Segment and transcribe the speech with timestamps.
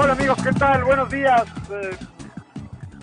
[0.00, 0.84] Hola amigos, ¿qué tal?
[0.84, 1.44] Buenos días.
[1.72, 1.90] Eh,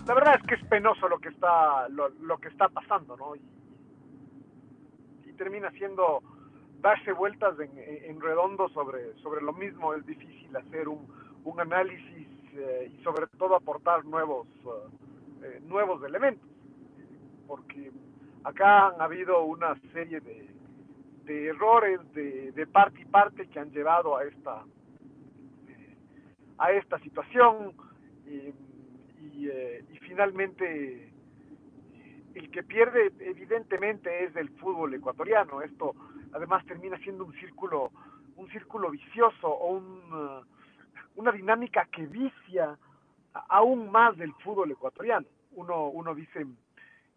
[0.08, 3.36] la verdad es que es penoso lo que está, lo, que está pasando, ¿no?
[3.36, 3.42] y
[5.34, 6.24] termina siendo
[6.80, 11.06] darse vueltas en, redondo sobre, sobre lo mismo, es difícil hacer un,
[11.44, 16.48] un análisis eh, y sobre todo aportar nuevos, eh, eh, nuevos elementos,
[17.46, 17.92] porque
[18.46, 20.50] acá han habido una serie de,
[21.26, 24.64] de errores de, parte y parte que han llevado a esta,
[26.58, 27.74] a esta situación
[28.26, 28.54] y,
[29.48, 31.12] y finalmente
[32.36, 35.62] el que pierde evidentemente es el fútbol ecuatoriano.
[35.62, 35.96] Esto
[36.34, 37.92] además termina siendo un círculo,
[38.36, 40.44] un círculo vicioso o uh,
[41.16, 42.78] una dinámica que vicia
[43.50, 45.26] aún más del fútbol ecuatoriano.
[45.54, 46.46] Uno, uno dice,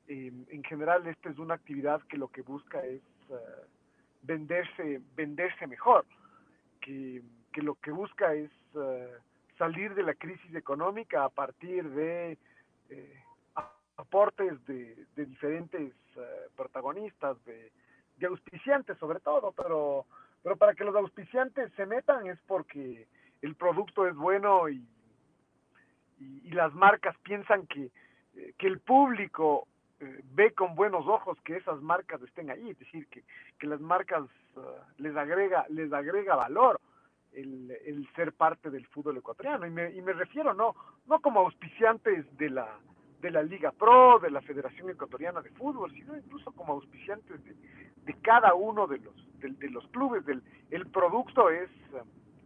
[0.07, 3.35] em, en general, esta es una actividad que lo que busca es uh,
[4.23, 6.05] venderse, venderse mejor,
[6.81, 7.23] que,
[7.55, 8.51] lo que busca es
[9.59, 12.39] salir de la crisis económica a partir de
[12.91, 13.23] eh,
[13.97, 15.93] aportes de, diferentes
[16.57, 17.71] protagonistas, de,
[18.27, 20.07] auspiciantes sobre todo, pero,
[20.43, 23.07] pero para que los auspiciantes se metan es porque
[23.43, 24.85] el producto es bueno y,
[26.19, 27.91] y, las marcas piensan que,
[28.35, 29.69] eh, que el público
[30.01, 33.23] eh, ve con buenos ojos que esas marcas estén ahí, es decir, que,
[33.59, 34.25] que las marcas
[34.97, 36.81] les agrega les agrega valor
[37.33, 40.75] el, ser parte del fútbol ecuatoriano y me, y me refiero no
[41.07, 42.79] no como auspiciantes de la
[43.21, 47.57] de la Liga Pro, de la Federación Ecuatoriana de Fútbol, sino incluso como auspiciantes de,
[48.05, 50.25] de cada uno de los, de, los clubes.
[50.25, 51.69] Del, el producto es,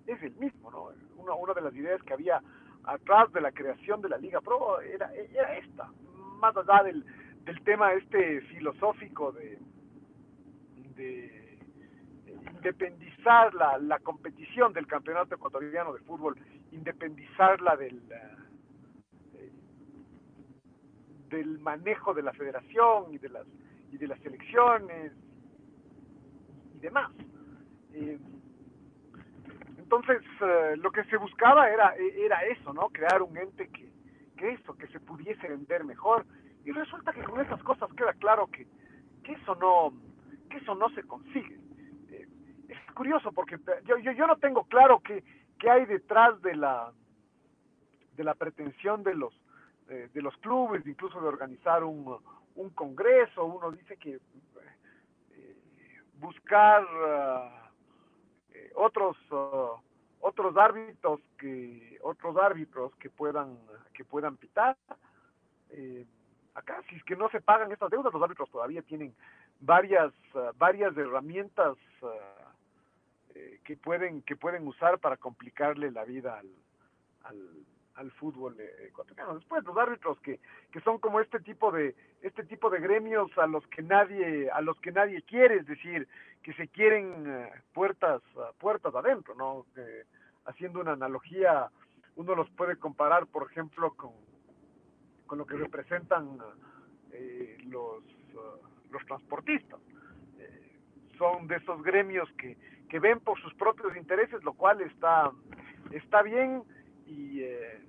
[0.06, 0.88] es el mismo, ¿no?
[1.16, 2.42] Una, una de las ideas que había
[2.84, 5.90] atrás de la creación de la Liga Pro era, era esta,
[6.38, 7.04] más allá del,
[7.44, 9.58] del tema este filosófico de,
[10.96, 11.41] de
[12.62, 16.38] independizar la, competición del campeonato ecuatoriano de fútbol,
[16.70, 18.00] independizarla del
[21.28, 23.46] del manejo de la federación y de las
[23.90, 25.12] y de las elecciones
[26.74, 27.10] y demás.
[27.94, 28.18] Eh,
[29.78, 32.90] entonces, eh, lo que se buscaba era, era eso, ¿no?
[32.90, 33.90] Crear un ente que,
[34.36, 36.26] que eso, que se pudiese vender mejor.
[36.64, 38.66] Y resulta que con esas cosas queda claro que,
[39.24, 39.92] que eso no
[40.50, 41.61] que eso no se consigue.
[42.94, 45.24] Curioso porque yo, yo, yo no tengo claro qué,
[45.58, 46.92] qué hay detrás de la
[48.16, 49.32] de la pretensión de los
[49.86, 52.16] de los clubes, incluso de organizar un,
[52.54, 56.86] un congreso, uno dice que eh, buscar
[58.54, 59.80] eh, otros uh,
[60.20, 63.58] otros árbitros que otros árbitros que puedan
[63.92, 64.76] que puedan pitar.
[65.70, 66.06] Eh,
[66.54, 69.14] acá si es que no se pagan estas deudas los árbitros todavía tienen
[69.60, 71.76] varias uh, varias herramientas
[73.34, 76.48] uh, que pueden que pueden usar para complicarle la vida al,
[77.24, 79.34] al al fútbol eh, ecuatoriano.
[79.34, 83.46] Después los árbitros que, que son como este tipo de este tipo de gremios a
[83.46, 86.08] los que nadie a los que nadie quiere, es decir,
[86.42, 88.22] que se quieren eh, puertas
[88.58, 89.66] puertas adentro, ¿no?
[90.44, 91.70] haciendo una analogía,
[92.16, 94.12] uno los puede comparar, por ejemplo, con
[95.26, 96.38] con lo que representan
[97.12, 98.02] eh, los
[98.90, 99.80] los transportistas.
[101.18, 102.56] son de esos gremios que
[102.92, 105.32] que ven por sus propios intereses, lo cual está
[105.92, 106.62] está bien
[107.06, 107.80] y eh,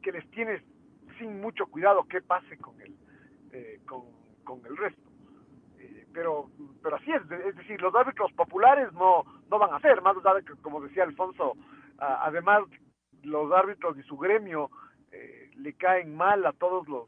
[0.00, 0.62] que les tienes
[1.18, 2.96] sin mucho cuidado qué pase con el,
[3.52, 4.04] eh, con,
[4.42, 5.02] con, el resto.
[5.78, 6.48] Eh, pero,
[6.82, 10.54] pero así es, es decir, los árbitros populares no, no van a hacer, más que,
[10.62, 11.52] como decía Alfonso,
[11.98, 12.62] además
[13.22, 14.70] los árbitros y su gremio
[15.12, 17.06] eh, le caen mal a todos los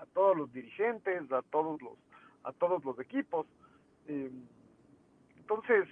[0.00, 1.96] a todos los dirigentes, a todos los
[2.42, 3.46] a todos los equipos.
[5.50, 5.88] Entonces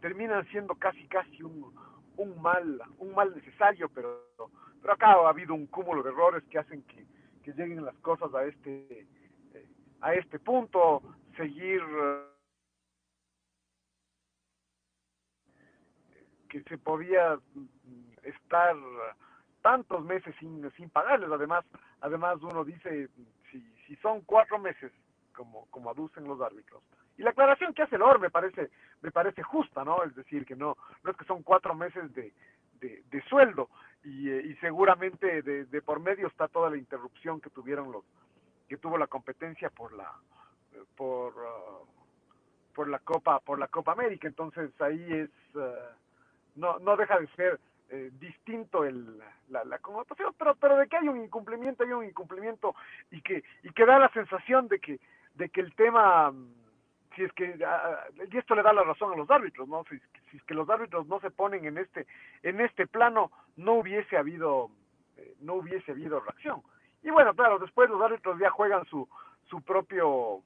[0.00, 1.72] terminan siendo casi casi un,
[2.16, 4.24] un mal un mal necesario pero
[4.80, 7.06] pero acá ha habido un cúmulo de errores que hacen que,
[7.44, 9.06] que lleguen las cosas a este
[9.54, 9.66] eh,
[10.00, 11.02] a este punto.
[11.36, 12.24] Seguir eh,
[16.48, 18.74] que se podía mm, estar
[19.62, 21.30] tantos meses sin, sin pagarles.
[21.30, 21.64] Además
[22.00, 23.08] además uno dice
[23.50, 24.90] si, si son cuatro meses
[25.34, 26.82] como como aducen los árbitros
[27.18, 28.70] y la aclaración que hace el OR me parece
[29.02, 32.32] me parece justa no es decir que no no es que son cuatro meses de
[32.80, 33.68] de, sueldo
[34.04, 38.04] y, eh, y seguramente de, de, por medio está toda la interrupción que tuvieron los
[38.68, 40.10] que tuvo la competencia por la
[40.96, 41.86] por uh,
[42.74, 44.28] por la Copa por la Copa América.
[44.28, 45.60] Entonces ahí es uh,
[46.56, 47.60] no no deja de ser
[47.90, 49.18] eh, distinto el
[49.48, 52.74] la, la connotación pero pero de que hay un incumplimiento hay un incumplimiento
[53.10, 55.00] y que y que da la sensación de que
[55.34, 56.32] de que el tema
[57.14, 59.96] si es que uh, y esto le da la razón a los árbitros no si,
[60.36, 62.06] es que los árbitros no se ponen en este
[62.42, 64.70] en este plano no hubiese habido
[65.16, 66.62] eh, no hubiese habido reacción.
[67.02, 69.08] Y bueno claro después los árbitros ya juegan su
[69.48, 70.42] su propio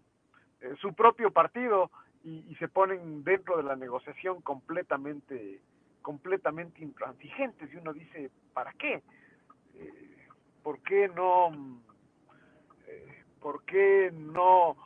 [0.60, 1.90] eh, su propio partido
[2.24, 5.60] y, se ponen dentro de la negociación completamente
[6.00, 7.70] completamente intransigentes.
[7.70, 9.02] Y uno dice para qué
[9.74, 10.26] eh,
[10.62, 11.50] por qué no
[12.86, 14.76] eh, por qué no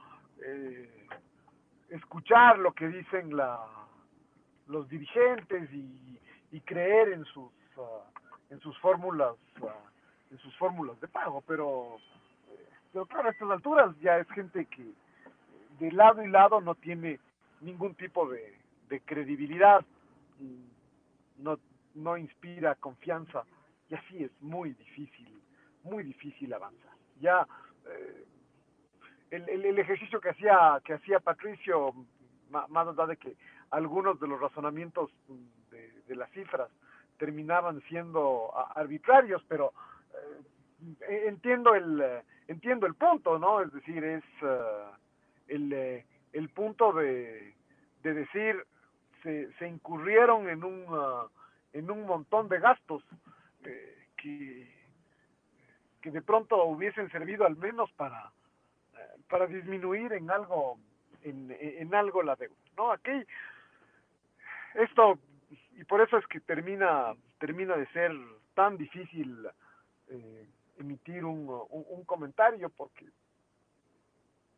[1.91, 3.61] escuchar lo que dicen la
[4.67, 6.19] los dirigentes y,
[6.53, 8.03] y creer en sus uh,
[8.51, 9.69] en sus fórmulas uh,
[10.31, 11.97] en sus fórmulas de pago pero
[12.93, 14.93] pero claro a estas alturas ya es gente que
[15.79, 17.21] de lado y lado no tiene
[17.61, 18.59] ningún tipo de,
[18.89, 19.85] de credibilidad,
[21.39, 21.59] no,
[21.95, 23.45] no inspira confianza
[23.89, 25.41] y así es muy difícil,
[25.83, 26.93] muy difícil avanzar.
[27.21, 27.47] Ya
[27.87, 28.25] eh,
[29.31, 31.95] el, el, ejercicio que hacía que hacía Patricio,
[32.51, 33.37] más allá de que
[33.71, 35.11] algunos de los razonamientos
[35.71, 36.71] de, las cifras
[37.19, 39.73] terminaban siendo arbitrarios, pero
[41.09, 43.61] eh, entiendo el entiendo el punto, ¿no?
[43.61, 44.95] Es decir, es uh,
[45.49, 47.55] el, eh, el punto de,
[48.03, 48.65] de decir
[49.23, 50.87] se, se incurrieron en un
[51.75, 53.05] en un montón de gastos
[54.17, 54.79] que
[56.01, 58.33] que de pronto hubiesen servido al menos para
[59.29, 60.79] para disminuir en algo
[61.23, 63.25] en, en algo la deuda no aquí
[64.75, 65.19] esto
[65.73, 68.13] y por eso es que termina termina de ser
[68.55, 69.47] tan difícil
[70.09, 70.49] eh,
[70.79, 73.07] emitir un, un, comentario porque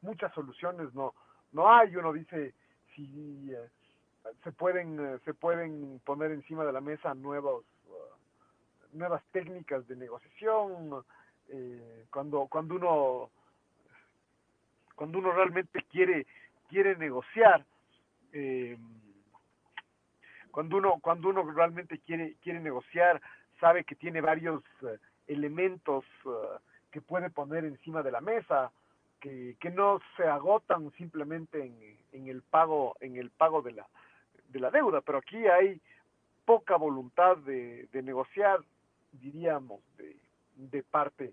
[0.03, 1.15] muchas soluciones no
[1.53, 1.97] no hay.
[1.97, 2.55] Uno dice
[2.95, 3.69] si eh,
[4.45, 7.65] se pueden eh, se pueden poner encima de la mesa nuevos
[8.93, 11.05] nuevas técnicas de negociación
[11.49, 13.31] eh, cuando cuando uno
[15.01, 16.27] cuando uno realmente quiere
[16.69, 17.65] quiere negociar
[18.35, 18.77] eh,
[20.51, 23.19] cuando uno cuando uno realmente quiere quiere negociar
[23.59, 24.89] sabe que tiene varios uh,
[25.27, 26.59] elementos uh,
[26.91, 28.73] que puede poner encima de la mesa
[29.21, 33.87] que, que no se agotan simplemente en, en, el pago en el pago de la
[34.51, 35.01] de la deuda.
[35.01, 35.81] Pero aquí hay
[36.45, 38.61] poca voluntad de, de negociar
[39.13, 40.15] diríamos de,
[40.57, 41.33] de parte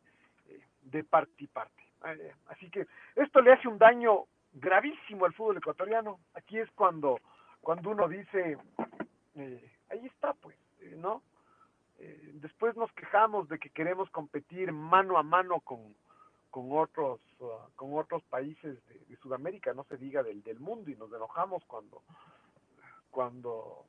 [0.84, 5.58] de parte y parte eh, así que esto le hace un daño gravísimo al fútbol
[5.58, 6.20] ecuatoriano.
[6.34, 7.20] Aquí es cuando
[7.62, 8.58] cuando uno dice
[9.36, 11.22] eh, ahí está pues eh, no
[12.34, 15.96] después nos quejamos de que queremos competir mano a mano con
[16.52, 20.92] con otros uh, con otros países de, de, Sudamérica, no se diga del, del mundo
[20.92, 22.04] y nos enojamos cuando
[23.10, 23.86] cuando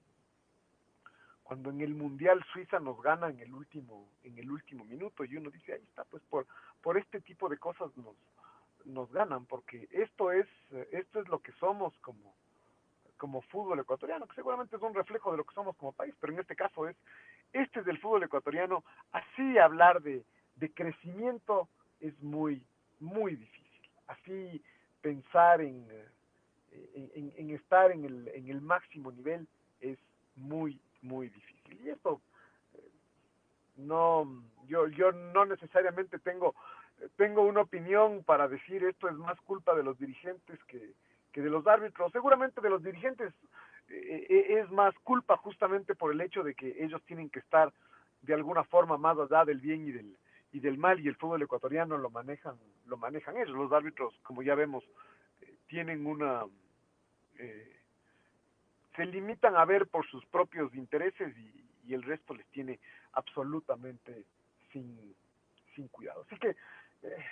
[1.49, 5.37] cuando en el mundial Suiza nos gana en el último en el último minuto y
[5.37, 6.47] uno dice ahí está pues por
[6.83, 8.15] por este tipo de cosas nos
[8.85, 10.47] nos ganan porque esto es
[10.93, 12.35] esto es lo que somos como
[13.17, 16.35] como fútbol ecuatoriano que seguramente es un reflejo de lo que somos como país pero
[16.35, 16.97] en este caso es
[17.53, 20.25] este es del fútbol ecuatoriano así hablar de
[20.59, 21.69] de crecimiento
[22.01, 22.63] es muy,
[23.01, 23.91] muy difícil.
[24.07, 24.63] Así
[25.01, 25.87] pensar en,
[26.73, 29.47] en, en, estar en el, en el máximo nivel
[29.81, 29.99] es
[30.37, 31.81] muy, muy difícil.
[31.85, 32.21] Y esto
[33.77, 36.55] no, yo, yo no necesariamente tengo,
[37.17, 40.93] tengo una opinión para decir esto es más culpa de los dirigentes que,
[41.33, 42.13] que de los árbitros.
[42.13, 43.33] Seguramente de los dirigentes
[43.89, 47.73] eh, es más culpa justamente por el hecho de que ellos tienen que estar
[48.23, 50.17] de alguna forma más allá del bien y del,
[50.53, 54.43] y del mal y el fútbol ecuatoriano lo manejan lo manejan ellos los árbitros como
[54.43, 54.85] ya vemos
[55.41, 56.45] eh, tienen una
[57.39, 57.78] eh,
[58.99, 61.65] se limitan a ver por sus propios intereses y,
[61.95, 62.79] el resto les tiene
[63.15, 64.27] absolutamente
[64.71, 65.15] sin
[65.75, 66.27] sin cuidado.
[66.27, 67.25] Así que eh,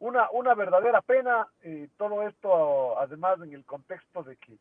[0.00, 4.58] una una verdadera pena eh, todo esto además en el contexto de que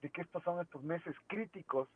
[0.00, 1.86] de que estos son estos meses críticos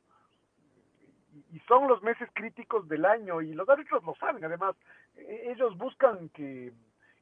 [1.50, 4.76] y, son los meses críticos del año y los árbitros lo saben, además
[5.16, 6.74] e- ellos buscan que,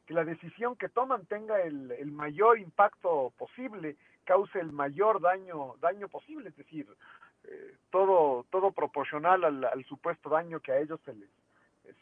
[0.04, 3.96] que la decisión que toman tenga el mayor impacto posible,
[4.30, 6.86] cause el mayor daño daño posible, es decir,
[7.42, 11.28] eh, todo todo proporcional al, supuesto daño que a ellos se les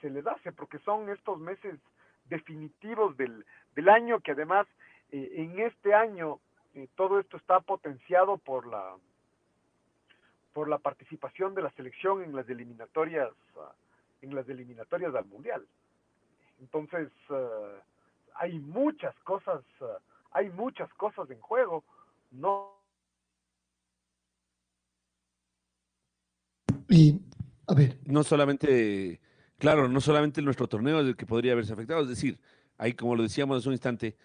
[0.03, 1.81] se les hace, porque son estos meses
[2.27, 4.67] definitivos del, del año que además
[5.11, 6.39] eh, en este año
[6.75, 8.95] eh, todo esto está potenciado por la
[10.53, 13.73] por la participación de la selección en las eliminatorias ah,
[14.21, 15.67] en las eliminatorias al mundial.
[16.61, 17.81] Entonces ah,
[18.35, 19.99] hay muchas cosas ah,
[20.33, 21.85] hay muchas cosas en juego
[22.31, 22.77] no
[26.91, 27.21] Y,
[27.67, 29.21] a ver, no solamente,
[29.59, 32.39] claro, no solamente nuestro torneo es el que podría haberse afectado, es decir,
[32.79, 34.17] ahí como lo decíamos hace un instante,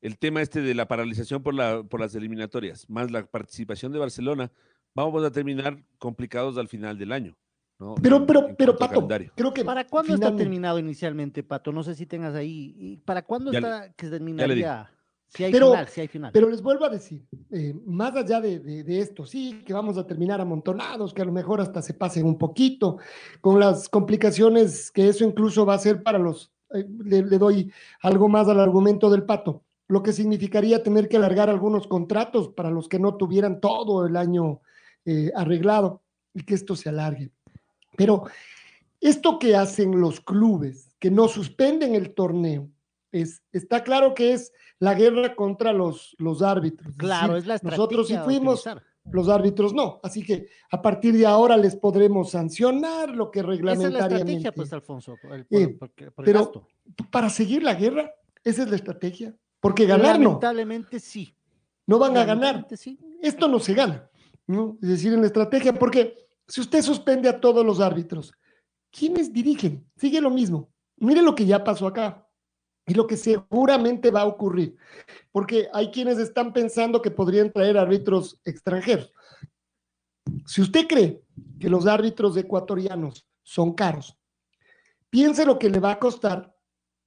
[0.00, 4.00] el tema este de la paralización por, la, por las eliminatorias, más la participación de
[4.00, 4.50] Barcelona,
[4.94, 7.36] vamos a terminar complicados al final del año.
[7.78, 7.94] ¿no?
[8.02, 9.32] pero, pero, pero, Pato, calendario.
[9.36, 11.72] creo que ¿Para cuándo está terminado inicialmente, Pato?
[11.72, 12.74] No sé si tengas ahí.
[12.76, 14.90] ¿y ¿Para cuándo Ya le- está que le terminaría?
[15.32, 16.32] Si hay Pero- final, si hay final.
[16.32, 19.96] Pero les vuelvo a decir, eh, más allá de, de- de esto, sí, que vamos
[19.96, 22.98] a terminar amontonados, que a lo mejor hasta se pasen un poquito,
[23.40, 27.70] con las complicaciones que eso incluso va a ser para los, eh, le, le doy
[28.02, 32.70] algo más al argumento del pato, lo que significaría tener que alargar algunos contratos para
[32.70, 34.60] los que no tuvieran todo el año
[35.04, 36.02] eh, arreglado
[36.34, 37.30] y que esto se alargue.
[37.96, 38.24] Pero
[39.00, 42.68] esto que hacen los clubes, que no suspenden el torneo,
[43.12, 46.90] es, está claro que es la guerra contra los, los árbitros.
[46.90, 47.76] Es claro, decir, es la estrategia.
[47.78, 48.64] nosotros sí fuimos,
[49.10, 49.98] los árbitros no.
[50.02, 54.16] Así que a partir de ahora les podremos sancionar lo que Esa es la reglamentariamente.
[54.16, 56.68] estrategia, pues, Alfonso, por Eh, por- porque- por el pero gasto.
[57.10, 58.12] Para seguir la guerra,
[58.44, 59.34] esa es la estrategia.
[59.60, 61.34] Porque ganar no, Lamentablemente sí.
[61.86, 62.66] no van a ganar.
[62.76, 62.98] Sí.
[63.20, 64.08] Esto no se gana,
[64.46, 64.78] ¿no?
[64.80, 66.14] Es decir, en la estrategia, porque
[66.48, 68.32] si usted suspende a todos los árbitros,
[68.90, 69.86] ¿quiénes dirigen?
[69.96, 70.70] Sigue lo mismo.
[70.96, 72.26] Mire lo que ya pasó acá
[72.90, 74.76] y lo que seguramente va a ocurrir,
[75.30, 79.12] porque hay quienes están pensando que podrían traer árbitros extranjeros.
[80.44, 81.22] Si usted cree
[81.60, 84.18] que los árbitros ecuatorianos son caros,
[85.08, 86.52] piense lo que le va a costar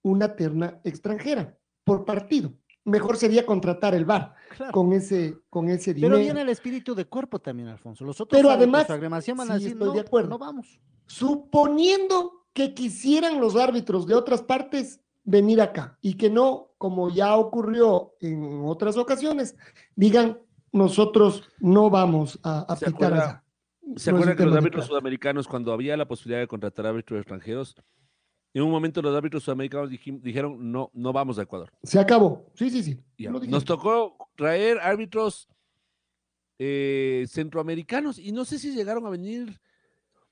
[0.03, 2.53] una terna extranjera por partido.
[2.85, 4.71] Mejor sería contratar el Claro.
[4.71, 6.13] con ese, con ese dinero.
[6.15, 8.05] Pero viene el espíritu de cuerpo también, Alfonso.
[8.05, 10.29] Los otros Pero además, su agremación van a sí, decir, estoy no, de acuerdo.
[10.29, 10.79] no vamos.
[11.07, 17.35] suponiendo que quisieran los árbitros de otras partes venir acá y que no, como ya
[17.37, 19.55] ocurrió en otras ocasiones,
[19.95, 20.39] digan
[20.71, 23.43] nosotros no vamos a, a ¿Se pitar acuerda- allá.
[23.97, 27.75] ¿Se No acuerdan que los árbitros sudamericanos, cuando había la posibilidad de contratar árbitros extranjeros,
[28.53, 31.71] en un momento los árbitros sudamericanos dijim- dijeron, no, no vamos a Ecuador.
[31.83, 32.45] Se acabó.
[32.55, 32.99] Sí, sí, sí.
[33.17, 33.29] Ya.
[33.31, 35.47] Nos tocó traer árbitros
[36.59, 39.59] eh, centroamericanos y no sé si llegaron a venir.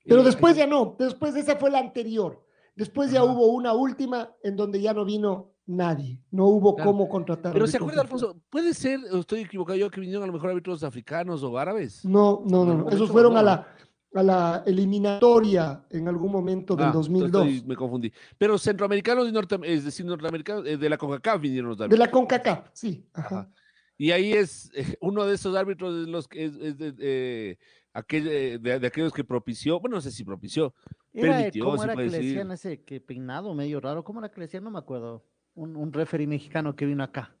[0.04, 0.96] Pero eh, después ya no.
[0.98, 2.41] Después esa fue la anterior.
[2.74, 3.30] Después ya Ajá.
[3.32, 6.18] hubo una última en donde ya no vino nadie.
[6.30, 6.90] No hubo Claro.
[6.90, 7.52] cómo contratar.
[7.52, 8.00] Pero ¿se acuerda, de.
[8.02, 8.36] Alfonso?
[8.50, 12.04] ¿Puede ser, o estoy equivocado yo, que vinieron a lo mejor árbitros africanos o árabes?
[12.04, 12.88] No, no, no.
[12.90, 13.68] Esos fueron a la,
[14.14, 17.46] a la eliminatoria en algún momento del Ah, 2002.
[17.46, 18.12] estoy- me confundí.
[18.38, 21.98] Pero centroamericanos y norte, es decir, norteamericanos, eh, de la CONCACAF vinieron los De árbitros.
[22.06, 23.06] la CONCACAF, sí.
[23.12, 23.26] Ajá.
[23.40, 23.50] Ajá.
[23.98, 27.58] Y ahí es eh, uno de esos árbitros de los que es, es de, eh,
[27.92, 30.74] aquel, eh, de, de aquellos que propició, bueno, no sé si propició,
[31.12, 34.02] Era, Permitió, ¿Cómo era que le decían ese que peinado medio raro?
[34.02, 34.64] ¿Cómo era que le decían?
[34.64, 35.24] No me acuerdo.
[35.54, 37.36] Un, un referee mexicano que vino acá.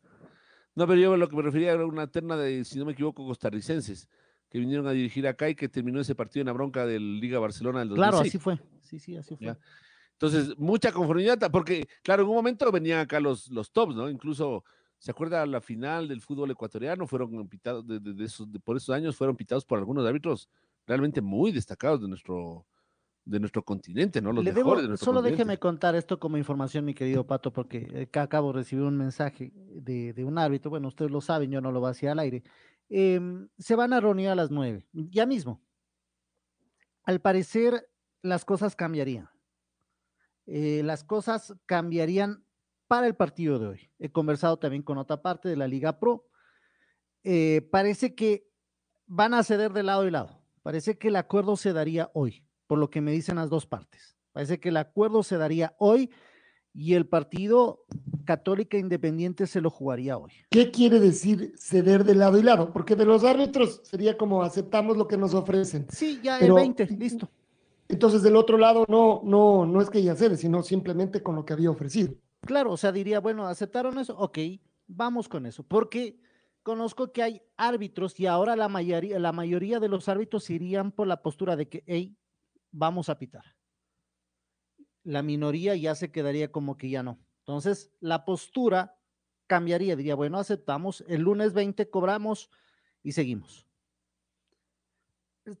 [0.74, 3.24] No, pero yo lo que me refería era una terna de, si no me equivoco,
[3.26, 4.08] costarricenses,
[4.50, 7.38] que vinieron a dirigir acá y que terminó ese partido en la bronca del Liga
[7.38, 8.10] Barcelona del 2006.
[8.10, 8.58] Claro, así fue.
[8.82, 9.46] Sí, sí, así fue.
[9.46, 9.58] Ya.
[10.12, 14.08] Entonces, mucha conformidad, porque, claro, en un momento venían acá los, los tops, ¿no?
[14.10, 14.64] Incluso,
[14.98, 17.06] ¿se acuerda la final del fútbol ecuatoriano?
[17.06, 20.48] Fueron pitados, de, de- de esos, de- por esos años, fueron pitados por algunos árbitros
[20.86, 22.66] realmente muy destacados de nuestro,
[23.24, 24.32] de nuestro continente, ¿no?
[24.32, 25.44] Los Le mejores debo, de nuestro solo continente.
[25.44, 30.12] déjeme contar esto como información, mi querido Pato, porque acabo de recibir un mensaje de,
[30.12, 30.70] de un árbitro.
[30.70, 32.42] Bueno, ustedes lo saben, yo no lo voy a decir al aire.
[32.88, 35.62] Em, se van a reunir a las nueve, ya mismo.
[37.04, 37.88] Al parecer,
[38.22, 39.28] las cosas cambiarían.
[40.46, 42.44] Eh, las cosas cambiarían
[42.88, 43.90] para el partido de hoy.
[43.98, 46.28] He conversado también con otra parte de la Liga Pro.
[47.24, 48.48] Eh, parece que
[49.06, 50.42] van a ceder de lado y lado.
[50.62, 54.16] Parece que el acuerdo se daría hoy, por lo que me dicen las dos partes.
[54.32, 56.08] Parece que el acuerdo se daría hoy
[56.72, 57.84] y el partido
[58.24, 60.32] Católica Independiente se lo jugaría hoy.
[60.48, 62.72] ¿Qué quiere decir ceder de lado y lado?
[62.72, 65.86] Porque de los árbitros sería como aceptamos lo que nos ofrecen.
[65.90, 67.28] Sí, ya Pero- el 20, listo.
[67.90, 71.44] Entonces del otro lado no, no, no es que ya cede, sino simplemente con lo
[71.44, 72.14] que había ofrecido.
[72.40, 74.16] Claro, o sea, diría, bueno, ¿aceptaron eso?
[74.16, 74.38] Ok,
[74.86, 75.62] vamos con eso.
[75.62, 76.16] Porque
[76.62, 81.06] conozco que hay árbitros y ahora la mayoría, la mayoría de los árbitros irían por
[81.06, 82.16] la postura de que, hey,
[82.72, 83.44] vamos a pitar.
[85.04, 87.20] La minoría ya se quedaría como que ya no.
[87.40, 88.98] Entonces, la postura
[89.46, 92.50] cambiaría, diría, bueno, aceptamos, el lunes 20 cobramos
[93.02, 93.66] y seguimos.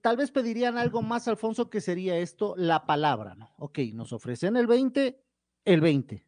[0.00, 3.52] Tal vez pedirían algo más, Alfonso, que sería esto, la palabra, ¿no?
[3.58, 5.24] Ok, nos ofrecen el 20,
[5.64, 6.24] el 20.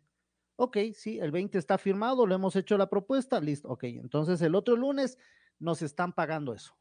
[0.56, 3.84] Ok, sí, el 20 está firmado, le hemos hecho la propuesta, listo, ok.
[3.84, 5.18] Entonces el otro lunes
[5.58, 6.76] nos están pagando eso.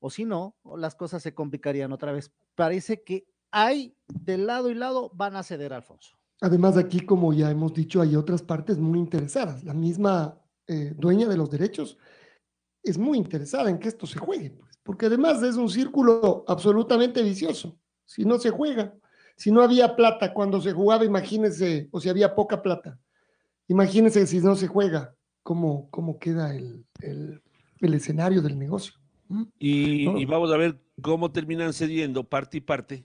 [0.00, 2.30] O si no, las cosas se complicarían otra vez.
[2.54, 6.16] Parece que hay de lado y lado van a ceder, Alfonso.
[6.40, 9.64] Además, aquí, como ya hemos dicho, hay otras partes muy interesadas.
[9.64, 11.98] La misma eh, dueña de los derechos
[12.82, 17.22] es muy interesada en que esto se juegue, pues, porque además es un círculo absolutamente
[17.22, 17.78] vicioso.
[18.04, 18.94] Si no se juega,
[19.36, 22.98] si no había plata cuando se jugaba, imagínense, o si había poca plata,
[23.66, 27.42] imagínense si no se juega, cómo, cómo queda el, el,
[27.80, 28.94] el escenario del negocio.
[29.58, 30.18] Y, No.
[30.18, 33.04] y vamos a ver cómo terminan cediendo parte y parte.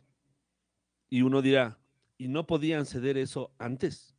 [1.10, 1.78] Y uno dirá,
[2.18, 4.16] ¿y no podían ceder eso antes?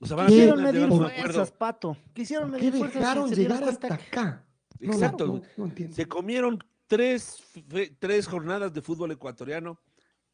[0.00, 1.96] O sea, van a Quisieron medir fuerzas, Pato.
[2.14, 3.00] Quisieron ¿Por qué medir fuerzas.
[3.00, 4.46] dejaron llegar cuenta hasta acá?
[4.80, 5.26] Exacto.
[5.26, 5.94] no, no entiendo.
[5.94, 9.78] Se comieron tres, fe- tres jornadas de fútbol ecuatoriano,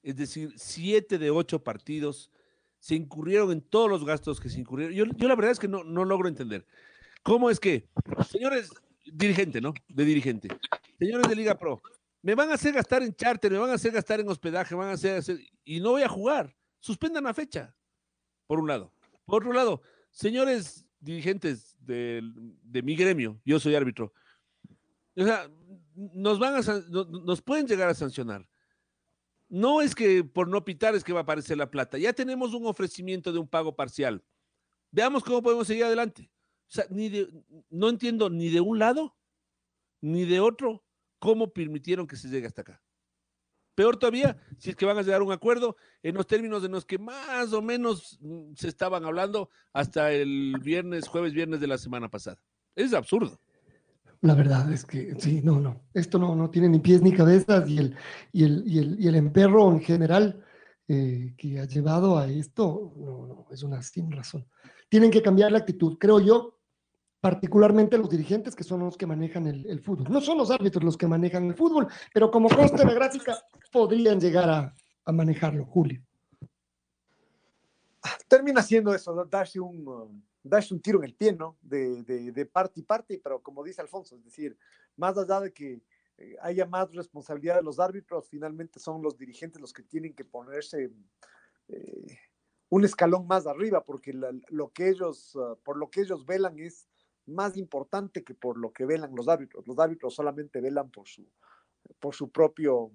[0.02, 2.30] es decir, siete de ocho partidos.
[2.78, 4.94] Se incurrieron en todos los gastos que se incurrieron.
[4.94, 6.64] Yo, yo la verdad es que no, no logro entender.
[7.24, 7.88] ¿Cómo es que,
[8.30, 8.70] señores,
[9.12, 9.72] dirigente, ¿no?
[9.88, 10.48] De dirigente,
[10.98, 11.82] señores de Liga Pro,
[12.22, 14.88] me van a hacer gastar en charter, me van a hacer gastar en hospedaje, van
[14.88, 15.22] a hacer,
[15.64, 16.56] y no voy a jugar.
[16.80, 17.74] Suspendan la fecha,
[18.46, 18.92] por un lado.
[19.24, 22.32] Por otro lado, señores dirigentes del-
[22.62, 24.12] de mi gremio, yo soy árbitro,
[25.16, 25.48] o sea,
[25.94, 26.60] nos van a
[26.90, 28.46] nos pueden llegar a sancionar.
[29.48, 31.96] No es que por no pitar es que va a aparecer la plata.
[31.98, 34.22] Ya tenemos un ofrecimiento de un pago parcial.
[34.90, 36.28] Veamos cómo podemos seguir adelante.
[36.68, 37.28] O sea, ni de-
[37.70, 39.16] no entiendo ni de un lado
[40.00, 40.84] ni de otro
[41.18, 42.82] cómo permitieron que se llegue hasta acá.
[43.74, 46.72] Peor todavía, si es que van a llegar a un acuerdo en los términos en
[46.72, 51.66] los que más o menos mm, se estaban hablando hasta el viernes, jueves, viernes de
[51.66, 52.40] la semana pasada.
[52.74, 53.38] Es absurdo.
[54.22, 55.82] La verdad es que sí, no, no.
[55.92, 57.96] Esto no, no tiene ni pies ni cabezas y el,
[58.32, 60.42] y el, y el, y el emperro en general
[60.88, 64.46] eh, que ha llevado a esto, no, no, es una sin razón.
[64.88, 66.55] Tienen que cambiar la actitud, creo yo,
[67.20, 70.06] particularmente los dirigentes que son los que manejan el, fútbol.
[70.10, 73.38] No son los árbitros los que manejan el fútbol, pero como consta en la gráfica,
[73.72, 74.74] podrían llegar a,
[75.04, 76.02] a manejarlo, Julio.
[78.28, 81.56] termina siendo eso, darse un, um, darse un tiro en el pie, ¿no?
[81.62, 84.56] De, de, de parte y parte, pero como dice Alfonso, es decir,
[84.96, 85.80] más allá de que
[86.18, 90.24] eh, haya más responsabilidad de los árbitros, finalmente son los dirigentes los que tienen que
[90.24, 90.90] ponerse
[91.68, 92.18] eh,
[92.68, 96.88] un escalón más arriba, porque lo que ellos, uh, por lo que ellos velan es
[97.26, 99.66] más importante que por lo que velan los árbitros.
[99.66, 101.26] Los árbitros solamente velan por su,
[102.00, 102.90] por su propio,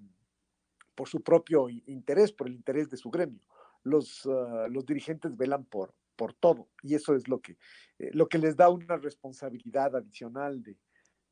[0.94, 3.40] por su propio interés, por el interés de su gremio
[3.84, 7.56] los, ah, los dirigentes velan por, por todo y eso es lo que,
[7.98, 10.76] eh, lo que les da una responsabilidad adicional de,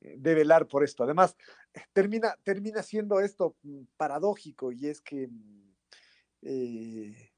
[0.01, 1.05] eh, de velar por esto.
[1.05, 1.37] Además,
[1.93, 5.75] termina, termina siendo esto mm, paradójico y es que mm,
[6.43, 7.33] eh,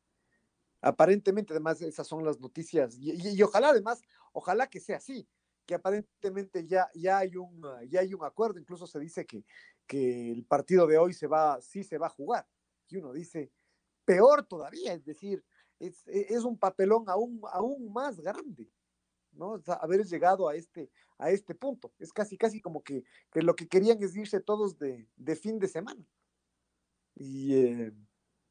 [0.81, 5.29] aparentemente, además, esas son las noticias y ojalá además, ojalá que sea así,
[5.67, 9.45] que aparentemente ya, ya, hay un, ah, ya hay un acuerdo, incluso se dice que,
[9.87, 12.47] que el partido de hoy se va, sí se va a jugar.
[12.89, 13.53] Y uno dice,
[14.05, 15.45] peor todavía, es decir,
[15.79, 18.73] es, e- es un papelón aún, aún más grande,
[19.33, 19.61] ¿no?
[19.81, 21.93] Haber llegado a este, a este punto.
[21.99, 25.59] Es casi, casi como que, que lo que querían es irse todos de, de fin
[25.59, 26.07] de semana.
[27.15, 27.93] Y, eh,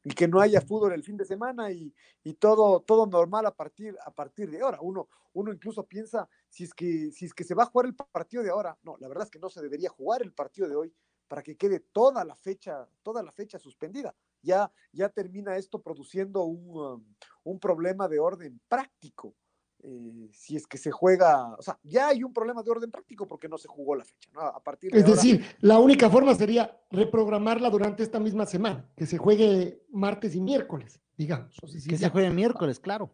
[0.04, 3.54] y que no haya fútbol el fin de semana y, y todo, todo normal a
[3.54, 4.78] partir, a partir de ahora.
[4.80, 7.94] Uno, uno incluso piensa, si es, que, si es que se va a jugar el
[7.94, 10.76] partido de ahora, no, la verdad es que no se debería jugar el partido de
[10.76, 10.94] hoy
[11.28, 16.42] para que quede toda la fecha, toda la fecha suspendida ya, ya termina esto produciendo
[16.42, 19.34] un, um, un problema de orden práctico.
[19.82, 23.26] Eh, si es que se juega, o sea, ya hay un problema de orden práctico
[23.26, 24.40] porque no se jugó la fecha, ¿no?
[24.40, 28.88] A partir de Es ahora, decir, la única forma sería reprogramarla durante esta misma semana,
[28.96, 31.56] que se juegue martes y miércoles, digamos.
[31.62, 32.06] O sea, sí, Que ya.
[32.06, 33.10] se juegue miércoles, claro.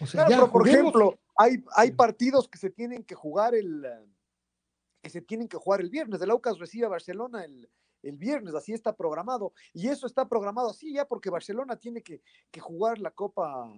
[0.00, 0.80] O sea, Claro, ya, pero por juguemos.
[0.80, 3.86] ejemplo, hay, hay partidos que se tienen que jugar el
[5.00, 6.20] que se tienen que jugar el viernes.
[6.22, 7.68] El Aucas recibe a Barcelona el,
[8.02, 9.52] el viernes, así está programado.
[9.72, 13.68] Y eso está programado así ya porque Barcelona tiene que, que jugar la Copa,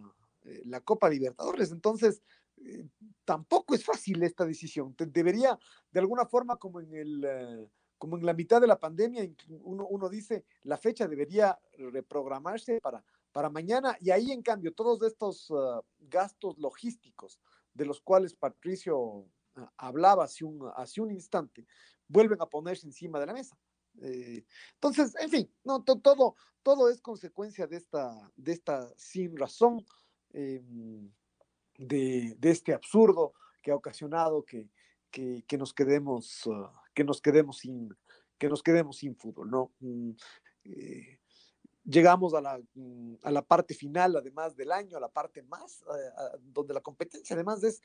[0.65, 1.73] la Copa Libertadores.
[1.73, 2.23] Entonces,
[2.59, 2.87] eh,
[3.25, 4.95] tampoco es fácil esta decisión.
[4.99, 5.59] Debería,
[5.91, 9.27] de alguna forma, como en el eh, como en la mitad de la pandemia,
[9.63, 13.03] uno, uno dice, la fecha debería reprogramarse para,
[13.33, 17.41] para mañana y ahí, en cambio, todos estos ah, gastos logísticos
[17.73, 19.27] de los cuales Patricio
[19.57, 21.67] ah, hablaba hace un, hace un instante,
[22.07, 23.57] vuelven a ponerse encima de la mesa.
[24.03, 29.85] Eh, entonces, en fin, no, todo, todo es consecuencia de esta, de esta sin razón,
[30.35, 31.11] em,
[31.79, 34.69] de, este absurdo que ha ocasionado que,
[35.11, 37.97] que, nos quedemos, uh, que nos quedemos sin,
[38.39, 39.73] que nos quedemos sin fútbol, ¿no?
[39.81, 40.11] Mm,
[40.65, 41.19] eh,
[41.85, 45.85] llegamos a la, mm, a la parte final, además del año, a la parte más,
[46.43, 47.81] donde la competencia además es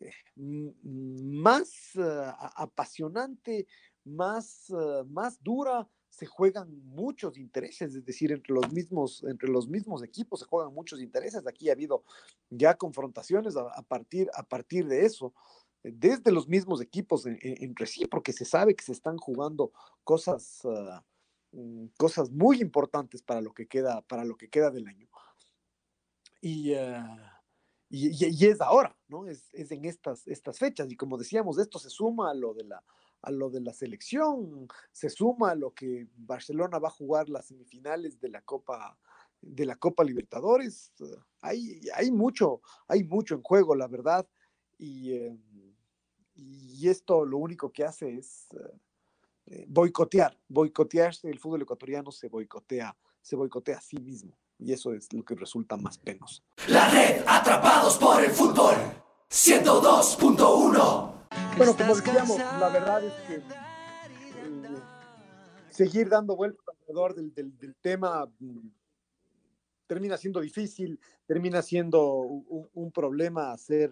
[0.00, 3.66] eh, más uh, apasionante,
[4.04, 9.68] más, uh, más dura, se juegan muchos intereses, es decir, entre los mismos, entre los
[9.68, 11.46] mismos equipos se juegan muchos intereses.
[11.46, 12.02] Aquí ha habido
[12.50, 15.32] ya confrontaciones a, partir, a partir de eso
[15.84, 19.70] desde los mismos equipos entre sí, porque se sabe que se están jugando
[20.02, 25.08] cosas, uh, cosas muy importantes para lo que queda, para lo que queda del año.
[26.40, 27.04] Y, uh,
[27.90, 29.24] y, y, es ahora, ¿no?
[29.28, 30.90] Es, es, en estas, estas fechas.
[30.90, 32.82] Y como decíamos, esto se suma a lo de la,
[33.22, 37.46] a lo de la selección, se suma a lo que Barcelona va a jugar las
[37.46, 38.98] semifinales de la Copa
[39.40, 40.92] de la Copa Libertadores.
[41.40, 44.26] Hay, hay mucho, hay mucho en juego, la verdad.
[44.78, 45.38] Y, eh,
[46.34, 48.48] y esto lo único que hace es
[49.46, 54.92] eh, boicotear, boicotearse, el fútbol ecuatoriano se boicotea, se boicotea a sí mismo y eso
[54.92, 56.42] es lo que resulta más penoso.
[56.68, 58.74] La red atrapados por el fútbol
[59.30, 61.17] 102.1
[61.56, 63.42] Bueno, como decíamos, la verdad es que eh,
[65.70, 68.68] seguir dando vueltas alrededor del, del, del tema mm,
[69.86, 73.90] termina siendo difícil, termina siendo un, un problema hacer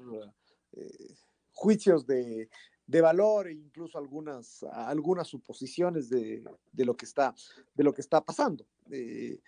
[0.72, 1.14] eh,
[1.52, 2.48] juicios de,
[2.86, 7.34] de valor e incluso algunas, algunas suposiciones de, de, lo que está,
[7.74, 8.66] de lo que está pasando.
[8.90, 9.40] Eh,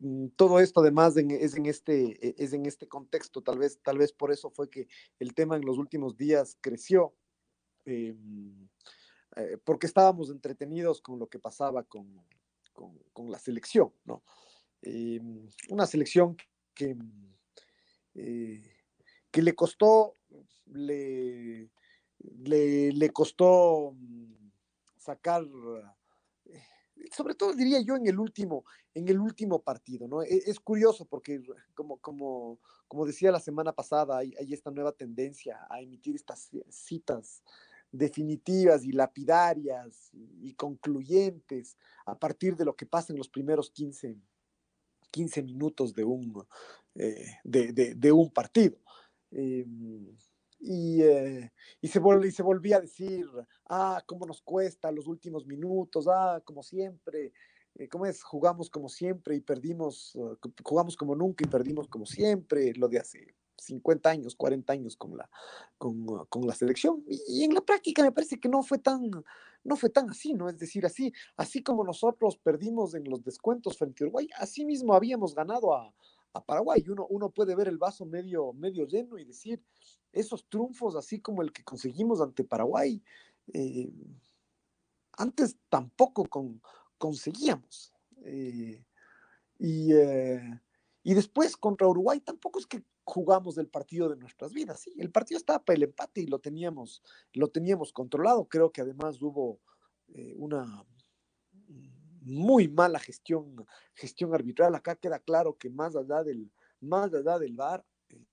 [0.00, 3.78] mm, todo esto además en, es, en este, e, es en este contexto, tal vez,
[3.82, 7.14] tal vez por eso fue que el tema en los últimos días creció,
[7.86, 8.14] eh,
[9.36, 12.22] eh, porque estábamos entretenidos con lo que pasaba con,
[13.12, 14.22] con, la selección, ¿no?
[14.82, 15.20] Eh,
[15.70, 16.36] una selección
[16.74, 16.96] que,
[18.14, 18.62] eh,
[19.30, 20.12] que le costó
[20.66, 21.70] le,
[22.18, 24.50] le, le costó mm,
[24.96, 25.44] sacar,
[26.46, 26.62] eh,
[27.12, 30.22] sobre todo diría yo en el último, en el último partido, ¿no?
[30.22, 31.42] Es, es curioso porque
[31.74, 37.42] como, como, como decía la semana pasada, hay, esta nueva tendencia a emitir estas citas
[37.92, 44.16] definitivas y lapidarias y, concluyentes a partir de lo que pasa en los primeros 15,
[45.10, 46.46] 15 minutos de un,
[46.94, 48.78] eh, de, de, un partido.
[49.30, 49.66] Eh,
[50.58, 53.26] y, eh, y, se vol y se volvía a decir,
[53.68, 57.32] ah, cómo nos cuesta los últimos minutos, ah, como siempre,
[57.74, 58.22] eh, ¿cómo es?
[58.22, 60.16] Jugamos como siempre y perdimos,
[60.64, 65.16] jugamos como nunca y perdimos como siempre, lo de hace 50 años, 40 años con
[65.16, 65.28] la,
[65.78, 67.04] con, uh, con la selección.
[67.08, 69.10] Y, en la práctica me parece que no fue tan,
[69.64, 70.48] no fue tan así, ¿no?
[70.48, 74.94] Es decir, así, así como nosotros perdimos en los descuentos frente a Uruguay, así mismo
[74.94, 75.92] habíamos ganado a,
[76.32, 76.84] a Paraguay.
[76.88, 79.62] Uno, uno puede ver el vaso medio, medio lleno y decir,
[80.12, 83.02] esos triunfos, así como el que conseguimos ante Paraguay,
[83.52, 83.90] eh,
[85.12, 86.60] antes tampoco con,
[86.98, 87.92] conseguíamos.
[88.24, 88.84] Eh,
[89.58, 90.60] y, eh,
[91.02, 94.80] y, después contra Uruguay tampoco es que jugamos el partido de nuestras vidas.
[94.80, 98.46] Sí, el partido estaba para el empate y lo teníamos, lo teníamos controlado.
[98.48, 99.60] Creo que además hubo
[100.08, 100.84] eh, una
[102.22, 103.64] muy mala gestión,
[103.94, 104.74] gestión arbitral.
[104.74, 108.26] Acá queda claro que más allá del, más allá del VAR, eh,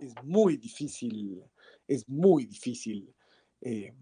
[0.00, 1.42] es muy difícil,
[1.86, 3.12] es muy difícil
[3.62, 3.94] eh,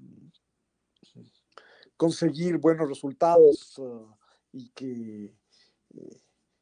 [1.97, 4.11] conseguir buenos resultados uh,
[4.53, 5.35] y que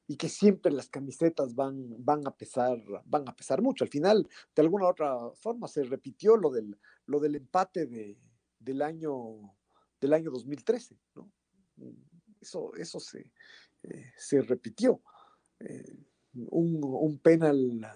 [0.06, 3.84] y que siempre las camisetas van, van, a pesar, van a pesar mucho.
[3.84, 8.18] Al final, de alguna u otra forma, se repitió lo del, lo del empate de,
[8.58, 9.54] del, año,
[10.00, 10.98] del año 2013.
[11.14, 11.30] ¿no?
[12.40, 13.32] Eso, eso se,
[13.82, 15.00] eh, se repitió.
[15.60, 17.86] Eh, un, un, penal,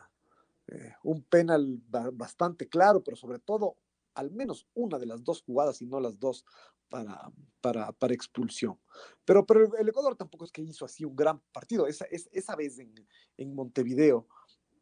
[0.69, 3.77] eh, un penal bastante claro, pero sobre todo
[4.15, 6.45] al menos una de las dos jugadas y no las dos
[6.89, 8.79] para, para, para expulsión.
[9.25, 11.87] Pero, pero, el Ecuador tampoco es que hizo así un gran partido.
[11.87, 12.93] Esa, es, esa vez en,
[13.37, 14.27] en Montevideo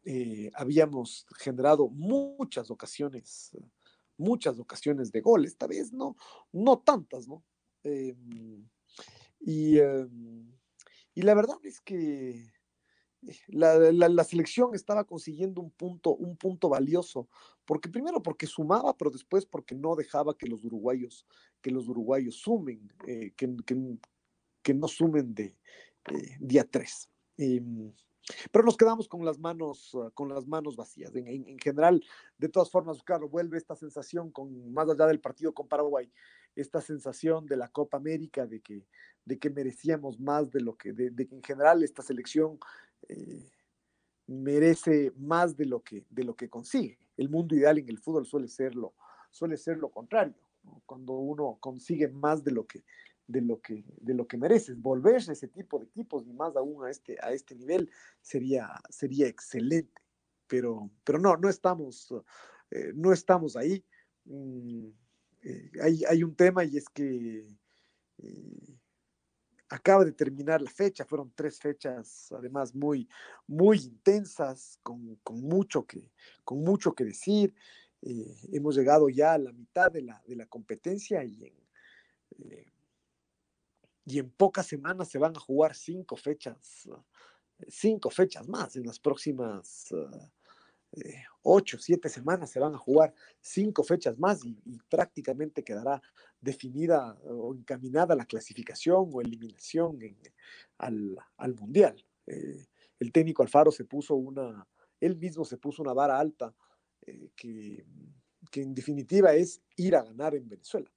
[0.09, 3.51] eh, habíamos generado muchas ocasiones,
[4.17, 5.45] muchas ocasiones de gol.
[5.45, 6.17] Esta vez no,
[6.53, 7.43] no tantas, ¿no?
[7.83, 8.15] Eh,
[9.41, 10.07] y, eh,
[11.13, 12.53] y, la verdad es que
[13.49, 17.29] la, la, selección estaba consiguiendo un punto, un punto valioso,
[17.65, 21.27] porque primero porque sumaba, pero después porque no dejaba que los uruguayos,
[21.61, 23.99] que los uruguayos sumen, eh, que, que,
[24.63, 25.57] que, no sumen de
[26.13, 27.09] eh, día 3.
[27.39, 27.63] Eh,
[28.51, 31.15] pero nos quedamos con las manos, uh, con las manos vacías.
[31.15, 32.03] En, en, en, general,
[32.39, 36.11] de todas formas, claro, vuelve esta sensación con más allá del partido con Paraguay,
[36.57, 38.87] esta sensación de la Copa América de que,
[39.25, 42.59] de que merecíamos más de lo que, de que en general esta selección
[43.09, 43.51] eh,
[44.27, 46.99] merece más de lo que, de lo que consigue.
[47.17, 48.95] El mundo ideal en el fútbol suele ser lo,
[49.31, 50.35] suele ser lo contrario,
[50.85, 52.85] cuando uno consigue más de lo que,
[53.27, 54.81] de lo que, de lo que mereces.
[54.81, 59.27] Volverse ese tipo de equipos y más aún a este, a este nivel sería, sería
[59.29, 60.03] excelente.
[60.49, 62.13] Pero, pero no, no estamos,
[62.71, 63.85] eh, no estamos ahí.
[64.25, 64.89] Mm,
[65.43, 67.49] eh, hay, hay, un tema y es que
[69.69, 73.09] acaba de terminar la fecha, fueron tres fechas además muy,
[73.47, 76.13] muy intensas, con, con mucho, que,
[76.45, 77.55] con mucho que decir.
[78.03, 81.55] Eh, hemos llegado ya a la mitad de la, de la competencia y en,
[82.51, 82.73] eh,
[84.05, 86.89] y en pocas semanas se van a jugar cinco fechas,
[87.69, 90.31] cinco fechas más en las próximas uh,
[90.97, 96.01] eh, ocho, siete semanas se van a jugar cinco fechas más y, y, prácticamente quedará
[96.41, 100.17] definida o encaminada la clasificación o eliminación en,
[100.79, 102.03] al, al, Mundial.
[102.27, 102.67] Eh,
[102.99, 104.67] el técnico Alfaro se puso una,
[105.01, 106.55] él mismo se puso una vara alta
[107.03, 107.85] eh, que,
[108.51, 110.91] que, en definitiva es ir a ganar en Venezuela.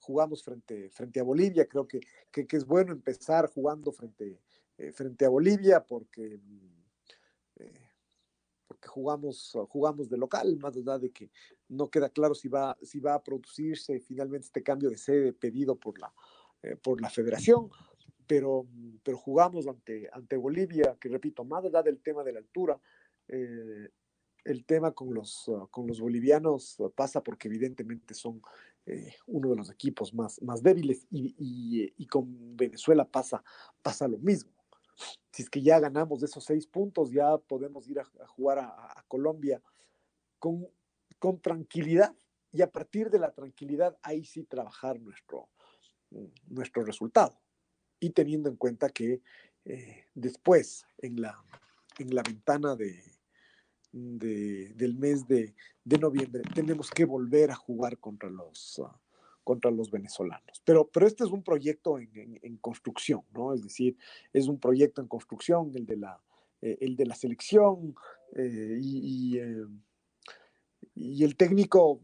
[0.00, 4.40] Jugamos frente, frente a Bolivia, creo que, que, que es bueno empezar jugando frente,
[4.76, 6.40] eh, frente a Bolivia porque
[8.88, 11.30] jugamos, jugamos de local, más allá de que
[11.68, 15.76] no queda claro si va, si va a producirse finalmente este cambio de sede pedido
[15.76, 16.12] por la,
[16.62, 17.70] eh, por la federación,
[18.26, 18.66] pero,
[19.02, 22.80] pero jugamos ante, ante Bolivia, que repito, más allá del tema de la altura,
[23.28, 23.88] eh,
[24.44, 28.42] el tema con los, uh, con los bolivianos pasa porque evidentemente son
[28.84, 33.42] eh, uno de los equipos más, más débiles y, y, y con Venezuela pasa,
[33.82, 34.52] pasa lo mismo
[35.30, 39.62] si es que ya ganamos esos seis puntos, ya podemos ir a, jugar a, Colombia
[40.38, 40.66] con,
[41.18, 42.14] con, tranquilidad
[42.52, 45.48] y a partir de la tranquilidad ahí sí trabajar nuestro,
[46.48, 47.40] nuestro resultado.
[48.00, 49.22] Y teniendo en cuenta que
[49.64, 51.42] eh, después, en la,
[51.98, 53.02] en la ventana de,
[53.92, 55.54] de, del mes de,
[55.84, 58.88] de, noviembre, tenemos que volver a jugar contra los, uh,
[59.44, 60.62] contra los venezolanos.
[60.64, 63.52] Pero, pero este es un proyecto en, construcción, ¿no?
[63.52, 63.96] Es decir,
[64.32, 66.20] es un proyecto en construcción, el de la,
[66.62, 67.94] eh, el de la selección
[68.34, 69.66] eh, y, y, eh,
[70.94, 72.00] y, el técnico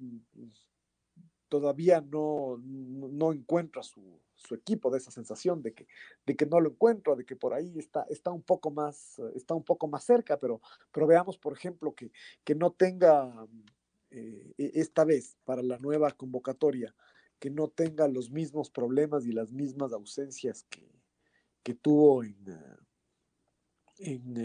[1.48, 5.88] todavía no, no encuentra su, su, equipo de esa sensación de que,
[6.26, 9.54] de que no lo encuentra, de que por ahí está, está, un, poco más, está
[9.54, 10.60] un poco más cerca, pero,
[10.92, 12.12] pero veamos, por ejemplo, que,
[12.44, 13.48] que no tenga
[14.10, 16.94] e, esta vez para la nueva convocatoria
[17.40, 20.86] que no tenga los mismos problemas y las mismas ausencias que,
[21.62, 22.36] que tuvo en,
[23.98, 24.36] en,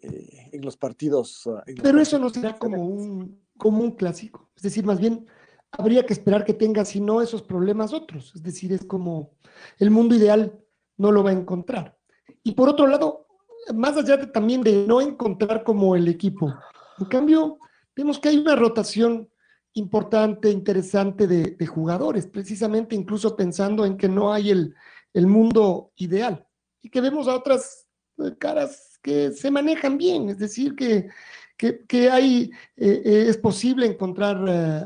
[0.00, 1.46] eh, en, los partidos.
[1.66, 4.50] En Pero los eso no será como un, como un clásico.
[4.56, 5.26] Es decir, más bien
[5.72, 8.32] habría que esperar que tenga, si no, esos problemas otros.
[8.36, 9.34] Es decir, es como
[9.78, 10.58] el mundo ideal
[10.96, 11.98] no lo va a encontrar.
[12.44, 13.26] Y por otro lado,
[13.74, 16.54] más allá de, también de no encontrar como el equipo,
[16.98, 17.58] en cambio,
[17.96, 19.31] vemos que hay una rotación
[19.74, 24.74] importante, interesante de, jugadores, precisamente incluso pensando en que no hay el,
[25.14, 26.46] el, mundo ideal
[26.82, 27.86] y que vemos a otras
[28.18, 31.08] eh, caras que se manejan bien, es decir, que,
[31.56, 34.38] que, que hay, eh, eh, es posible encontrar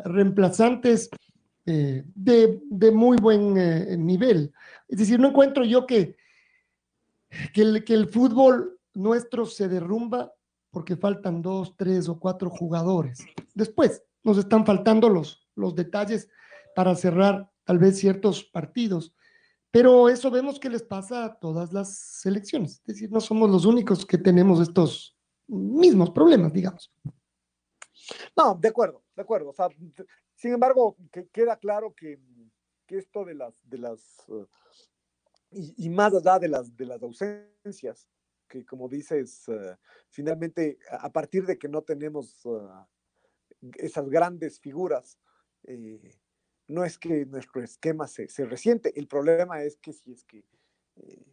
[0.05, 1.11] reemplazantes
[1.65, 4.53] de, de, muy buen nivel.
[4.87, 6.17] Es decir, no encuentro yo que,
[7.53, 10.33] que, el, que el fútbol nuestro se derrumba
[10.71, 13.25] porque faltan dos, tres o cuatro jugadores.
[13.55, 16.29] Después, nos están faltando los, los detalles
[16.75, 19.15] para cerrar tal vez ciertos partidos.
[19.71, 22.81] Pero eso vemos que les pasa a todas las selecciones.
[22.81, 26.93] Es decir, no somos los únicos que tenemos estos mismos problemas, digamos.
[28.37, 29.55] No, de acuerdo, de acuerdo.
[30.35, 32.19] Sin embargo, que queda claro que,
[32.87, 34.47] que, esto de las, de las uh,
[35.51, 38.09] y, más allá de las, de las ausencias,
[38.49, 39.77] que como dices, uh,
[40.09, 42.69] finalmente, a partir de que no tenemos uh,
[43.79, 45.19] esas grandes figuras,
[45.65, 46.19] eh,
[46.69, 50.45] no es que nuestro esquema se, se, resiente, el problema es que si es que
[50.97, 51.25] eh,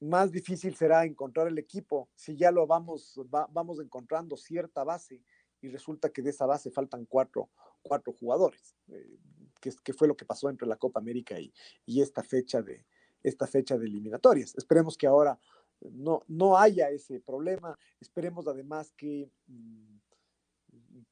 [0.00, 5.22] más difícil será encontrar el equipo si ya lo vamos, va, vamos encontrando cierta base
[5.60, 7.50] y resulta que de esa base faltan cuatro,
[7.82, 9.18] cuatro jugadores, eh,
[9.60, 11.52] que, que, fue lo que pasó entre la Copa América y,
[11.86, 12.84] y, esta, fecha de,
[13.22, 14.56] esta fecha de eliminatorias.
[14.56, 15.38] Esperemos que ahora
[15.80, 19.30] no, no haya ese problema, esperemos además que...
[19.46, 20.01] Mmm,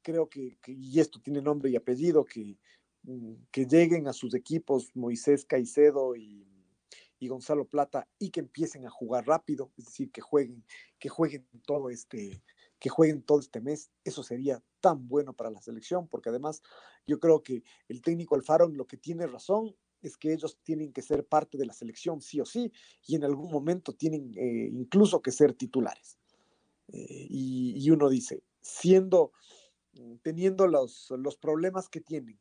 [0.03, 2.57] creo que, y esto tiene nombre y apellido, que,
[3.03, 6.47] mm, que lleguen a sus equipos Moisés Caicedo y,
[7.19, 10.65] y Gonzalo Plata y que empiecen a jugar rápido, es decir, que jueguen,
[10.99, 12.43] que jueguen todo este,
[12.79, 16.63] que jueguen todo este mes, eso sería tan bueno para la selección, porque además
[17.07, 21.03] yo creo que el técnico Alfaro lo que tiene razón es que ellos tienen que
[21.03, 22.73] ser parte de la selección sí o sí,
[23.07, 26.19] y en algún momento tienen eh, incluso que ser titulares.
[26.89, 29.33] Eh, y, uno dice, siendo,
[30.23, 32.39] teniendo los, los problemas que tienen,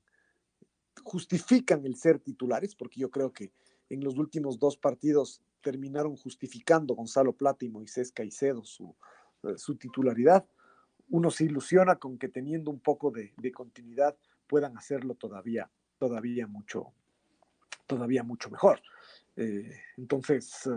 [1.04, 3.52] justifican el ser titulares, porque yo creo que
[3.90, 8.96] en los últimos dos partidos terminaron justificando Gonzalo Plata y Moisés Caicedo su,
[9.44, 10.46] eh, su titularidad.
[11.10, 14.16] Uno se ilusiona con que teniendo un poco de, de continuidad
[14.48, 16.94] puedan hacerlo todavía, todavía mucho,
[17.88, 18.82] todavía mucho mejor.
[19.36, 20.70] Eh, entonces,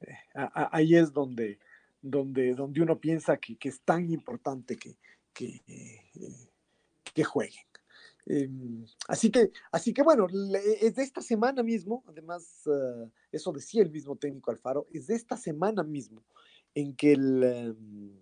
[0.00, 1.58] eh, ahí es donde,
[2.02, 4.96] donde, donde uno piensa que, que es tan importante que,
[5.38, 6.50] que, eh,
[7.14, 7.62] que jueguen.
[8.26, 10.26] Em, así que, así que bueno,
[10.80, 15.14] es de esta semana mismo, además, uh, eso decía el mismo técnico Alfaro, es de
[15.14, 16.24] esta semana mismo
[16.74, 17.76] en que el...
[17.78, 18.20] Um,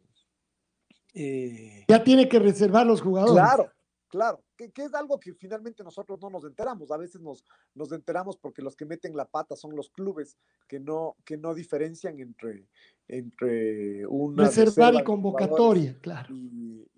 [1.15, 3.43] eh, ya tiene que reservar los jugadores.
[3.43, 3.73] Claro,
[4.09, 6.91] claro, que, que, es algo que finalmente nosotros no nos enteramos.
[6.91, 10.37] A veces nos, nos enteramos porque los que meten la pata son los clubes
[10.69, 12.67] que no, que no diferencian entre,
[13.09, 16.35] entre una reservar y convocatoria, claro.
[16.35, 16.89] Y,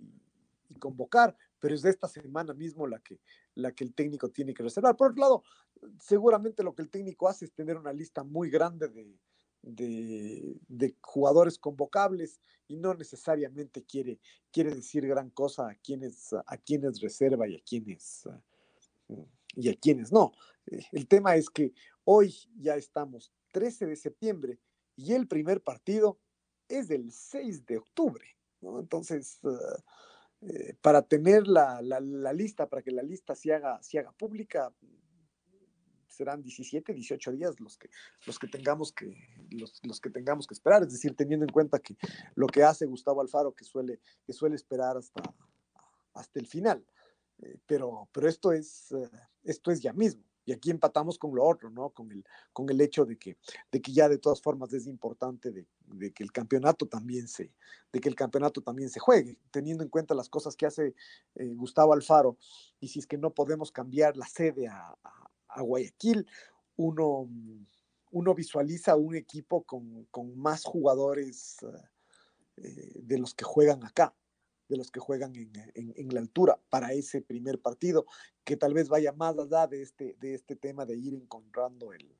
[0.69, 3.19] y, convocar, pero es de esta semana mismo la que,
[3.57, 4.97] la que el técnico tiene que reservar.
[4.97, 5.43] Por otro lado,
[6.01, 9.19] seguramente lo que el técnico hace es tener una lista muy grande de,
[9.63, 16.57] de, de, jugadores convocables y no necesariamente quiere, quiere decir gran cosa a quienes, a
[16.59, 18.29] quienes reserva y a quienes,
[19.55, 20.33] y a quienes no.
[20.67, 21.73] Eh, el tema es que
[22.05, 24.59] hoy ya estamos 13 de septiembre
[24.97, 26.19] y el primer partido
[26.69, 28.25] es del 6 de octubre.
[28.61, 29.57] Entonces, uh,
[30.41, 34.13] eh, para tener la, la, la, lista, para que la lista se haga, se haga
[34.13, 34.73] pública,
[36.19, 37.89] serán 17, 18 días los que,
[38.27, 39.17] los que, tengamos, que,
[39.51, 41.97] los, los, que tengamos que esperar, es decir, teniendo en cuenta que
[42.35, 45.23] lo que hace Gustavo Alfaro, que suele, que suele esperar hasta,
[46.15, 46.85] hasta el final.
[47.41, 49.09] Eh, pero, pero esto, es, uh,
[49.45, 50.25] esto es ya mismo.
[50.45, 51.91] Y aquí empatamos con lo otro, ¿no?
[51.91, 53.37] Con el, con el hecho de que,
[53.71, 57.53] de que ya de todas formas es importante de, de, que el campeonato también se,
[57.93, 60.95] de que el campeonato también se juegue, teniendo en cuenta las cosas que hace
[61.35, 62.39] eh, Gustavo Alfaro,
[62.81, 65.18] y si es que no podemos cambiar la sede a, a,
[65.49, 66.27] a Guayaquil,
[66.77, 67.29] uno,
[68.11, 71.59] uno, visualiza un equipo con, con más jugadores
[72.57, 74.15] eh, de los que juegan acá
[74.69, 78.07] de los que juegan en, en, la altura para ese primer partido,
[78.45, 82.15] que tal vez vaya más allá de este, de este tema de ir encontrando el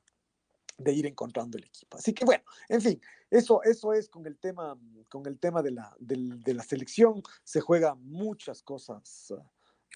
[0.79, 1.97] de ir encontrando el equipo.
[1.97, 5.71] Así que bueno, en fin, eso, eso es con el tema, con el tema de
[5.71, 9.33] la, de, de la selección, se juegan muchas cosas,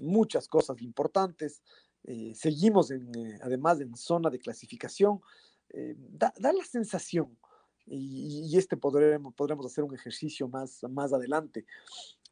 [0.02, 1.64] muchas cosas importantes.
[2.06, 5.22] Eh, seguimos en, eh, además en zona de clasificación,
[5.70, 7.38] eh, da, da, la sensación,
[7.86, 11.66] y, y, este podremos, podremos hacer un ejercicio más, más adelante,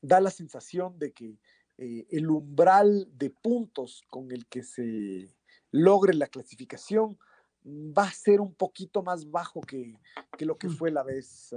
[0.01, 1.38] da la sensación de que
[1.77, 5.36] el umbral de puntos con el que se
[5.71, 7.17] logre la clasificación
[7.65, 9.97] va a ser un poquito más bajo que,
[10.38, 11.55] que lo que fue la vez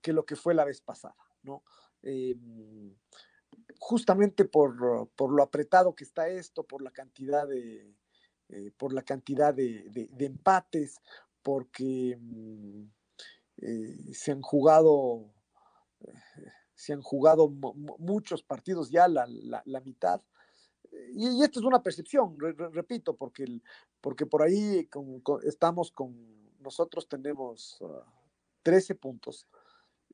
[0.00, 1.64] que lo que fue la vez pasada, ¿no?
[3.78, 7.94] Justamente por, por, lo apretado que está esto, por la cantidad de
[8.52, 11.00] eh, por la cantidad de, empates,
[11.42, 12.18] porque
[13.58, 15.30] eh, se han jugado
[16.74, 20.20] se han jugado muchos partidos ya, la, la, mitad.
[21.12, 23.44] Y, y, esto es una percepción, re, re, repito, porque,
[24.00, 24.88] porque por ahí
[25.44, 28.02] estamos con, nosotros tenemos uh,
[28.62, 29.46] 13 puntos.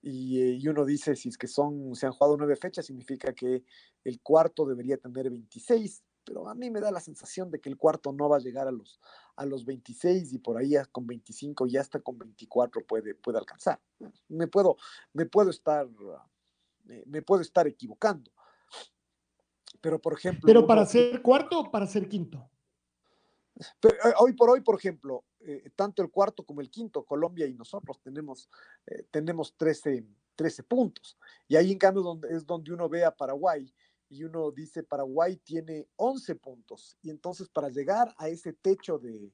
[0.09, 3.33] Y, eh, y, uno dice, si es que son, se han jugado nueve fechas, significa
[3.35, 3.65] que
[4.05, 7.77] el cuarto debería tener 26, pero a mí me da la sensación de que el
[7.77, 9.01] cuarto no va a llegar a los,
[9.35, 13.81] a los 26 y por ahí con 25 y hasta con 24 puede, puede alcanzar.
[14.29, 14.77] Me puedo,
[15.13, 15.89] me puedo estar
[16.87, 18.31] me, me puedo estar equivocando.
[19.81, 20.47] Pero, por ejemplo.
[20.47, 22.49] ¿Pero para uno, ser cuarto o para ser quinto?
[23.81, 27.47] Pero, eh, hoy por hoy, por ejemplo, eh, tanto el cuarto como el quinto, Colombia
[27.47, 28.49] y nosotros tenemos,
[28.87, 30.05] eh, tenemos 13,
[30.35, 31.19] 13 puntos.
[31.49, 33.73] Y ahí, en cambio, donde, es donde uno ve a Paraguay
[34.09, 36.97] y uno dice Paraguay tiene 11 puntos.
[37.03, 39.33] Y entonces, para llegar a ese techo de,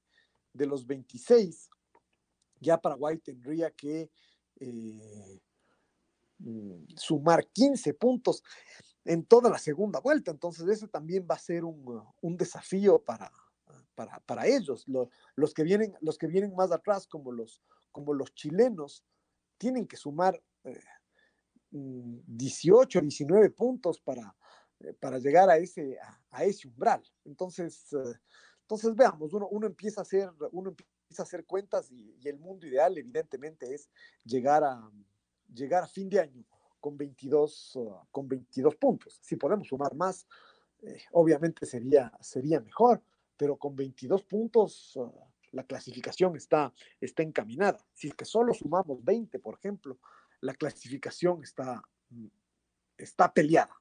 [0.53, 1.71] de los 26,
[2.61, 4.11] ya Paraguay tendría que.
[4.61, 5.41] Eh,
[6.45, 8.43] Mm, sumar 15 puntos
[9.05, 10.31] en toda la segunda vuelta.
[10.31, 13.31] Entonces, ese también va a ser un, un desafío para,
[13.95, 14.85] para, para ellos.
[14.87, 19.05] Los, los, que vienen, los que vienen más atrás, como los, como los chilenos,
[19.59, 20.81] tienen que sumar eh,
[21.71, 24.35] 18, 19 puntos para,
[24.81, 25.99] eh, para llegar a ese,
[26.31, 27.03] a, ese umbral.
[27.25, 28.15] Entonces, eh,
[28.63, 32.67] entonces veamos, uno, uno, empieza a hacer, uno empieza a hacer cuentas y, el mundo
[32.67, 33.91] ideal evidentemente es
[34.25, 34.91] llegar a,
[35.53, 36.45] llegar a fin de año
[36.81, 39.19] con 22, uh, con 22 puntos.
[39.23, 40.27] Si podemos sumar más,
[40.83, 43.03] eh, obviamente sería, sería mejor,
[43.43, 45.11] pero con 22 puntos uh,
[45.51, 47.85] la clasificación está, está encaminada.
[47.93, 49.99] Si es que solo sumamos 20, por ejemplo,
[50.41, 52.27] la clasificación está, mm,
[52.99, 53.75] está peleada.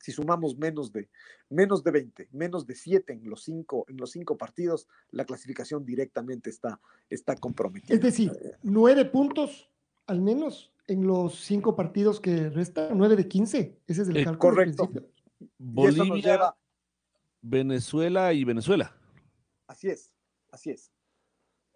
[0.00, 1.08] Si sumamos menos de,
[1.48, 5.86] menos de 20, menos de 7 en los, cinco, en los cinco partidos, la clasificación
[5.86, 7.94] directamente está, está comprometida.
[7.94, 8.32] Es decir,
[8.64, 9.70] nueve puntos
[10.08, 13.78] al menos en los cinco partidos que restan, 9 de 15.
[13.86, 14.54] Ese es el Eh, cálculo.
[14.54, 14.90] correcto.
[15.56, 16.56] Bolivia, lleva,
[17.44, 18.96] Venezuela y Venezuela.
[19.66, 20.14] Así es,
[20.50, 20.90] así es.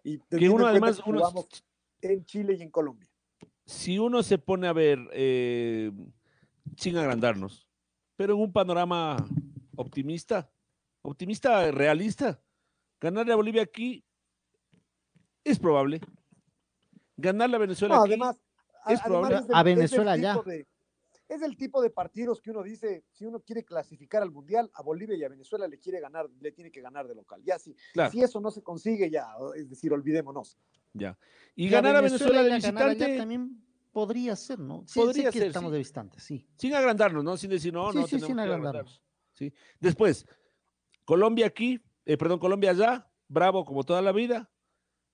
[0.03, 1.47] Y Que uno además, que uno, jugamos
[2.01, 3.09] en Chile y en Colombia.
[3.65, 5.91] si uno se pone a ver, eh,
[6.77, 7.67] sin agrandarnos,
[8.15, 9.17] pero en un panorama
[9.75, 10.49] optimista,
[11.01, 12.41] optimista, realista,
[12.99, 14.03] ganarle a Bolivia aquí
[15.43, 15.99] es probable.
[17.17, 18.41] Ganarle a Venezuela No, aquí además,
[18.87, 19.35] es a- probable.
[19.35, 20.41] además es A Venezuela ya.
[20.45, 20.67] de-
[21.29, 24.81] es el tipo de partidos que uno dice, si uno quiere clasificar al Mundial, a
[24.81, 27.41] Bolivia y a Venezuela le quiere ganar, le tiene que ganar de local.
[27.45, 28.11] Ya si, Claro.
[28.11, 30.57] si eso no se consigue, ya, es decir, olvidémonos.
[30.93, 31.17] Ya.
[31.55, 34.83] Y ganar a Venezuela de y a ganar allá visitante también podría ser, ¿no?
[34.87, 35.73] Sí, Podría sí que ser, estamos sí.
[35.73, 36.47] de visitante, sí.
[36.57, 37.37] sin agrandarnos, ¿no?
[37.37, 39.03] Sin decir, no, sí, no, sí, tenemos sin que agrandarnos.
[39.33, 39.53] ¿sí?
[39.79, 40.25] Después,
[41.05, 44.51] Colombia aquí, eh, perdón, Colombia allá, bravo como toda la vida.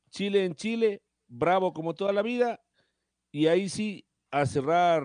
[0.09, 2.63] Chile en Chile, bravo como toda la vida.
[3.31, 4.07] Y ahí sí,
[4.41, 5.03] a cerrar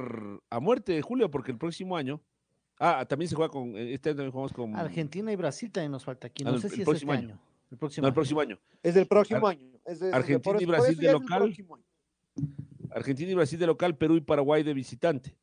[0.51, 2.20] a muerte, Julio, porque el próximo año.
[2.78, 3.76] Ah, también se juega con.
[3.76, 4.74] eh, Este año también jugamos con.
[4.74, 6.43] Argentina y Brasil también nos falta aquí.
[6.45, 7.35] Ah, No el- sé el si es próximo este año.
[7.35, 7.43] año.
[7.70, 8.14] El próximo No, el año.
[8.14, 8.59] próximo año.
[8.83, 9.70] Es el próximo Ar- año.
[9.85, 11.55] Es- Argentina y Brasil de el local.
[12.91, 15.37] Argentina y Brasil de local, Perú y Paraguay de visitante.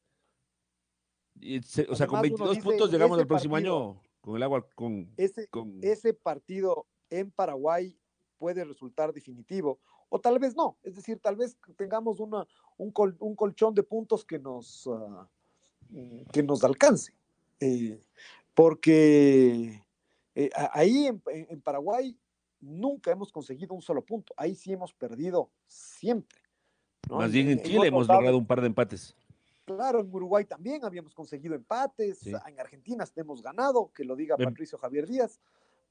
[1.40, 4.02] Y se- o sea, con Además, uno 22 dice, puntos llegamos al próximo partido- año
[4.20, 4.68] con el agua.
[4.76, 7.98] Con, Ese, con- ese partido en Paraguay
[8.38, 9.80] puede resultar definitivo
[10.10, 10.78] o tal vez no.
[10.84, 12.46] Es decir, tal vez tengamos una,
[12.78, 15.28] un, col- un colchón de puntos que nos, ah,
[15.90, 17.14] mm, que nos alcance.
[17.60, 18.02] Eh,
[18.54, 19.84] porque
[20.36, 22.18] eh, ahí en, Paraguay
[22.60, 24.34] nunca hemos conseguido un solo punto.
[24.38, 26.40] Ahí sí hemos perdido siempre.
[27.10, 27.18] ¿no?
[27.18, 29.16] más bien en Chile hemos lados- logrado un par de empates.
[29.64, 32.32] Claro, en Uruguay también habíamos conseguido empates, Sí.
[32.46, 35.40] en Argentina hemos ganado, que lo diga En- Patricio Javier Díaz,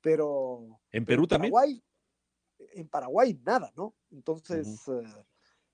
[0.01, 1.53] pero En Perú también.
[1.53, 1.83] Paraguay,
[2.73, 3.95] en Paraguay nada, ¿no?
[4.11, 4.83] Entonces,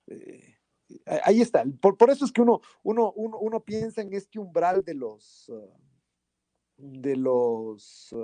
[0.07, 0.57] eh,
[0.89, 1.65] eh, ahí está.
[1.81, 5.51] Por, por eso es que uno, uno, uno, uno piensa en este umbral de los,
[6.77, 8.15] de los,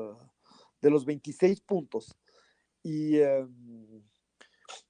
[0.81, 2.17] de los 26 puntos.
[2.83, 4.03] Y, em,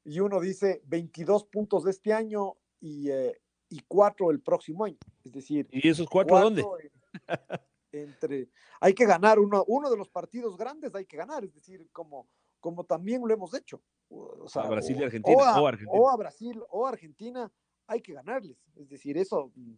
[0.05, 4.99] y uno dice 22 puntos de este año y, eh, y 4 el próximo año.
[5.25, 6.63] Es decir, ¿Y esos cuatro dónde?
[6.63, 7.61] en-
[7.91, 8.51] entre,
[8.81, 12.29] hay que ganar uno, uno de los partidos grandes, hay que ganar, es decir, como,
[12.69, 13.83] como también lo hemos hecho.
[14.11, 15.99] O sea, A Brasil y o- Argentina, O a, o Argentina.
[16.01, 17.51] o a Brasil o Argentina,
[17.87, 18.59] hay que ganarles.
[18.77, 19.73] Es decir, eso, mm,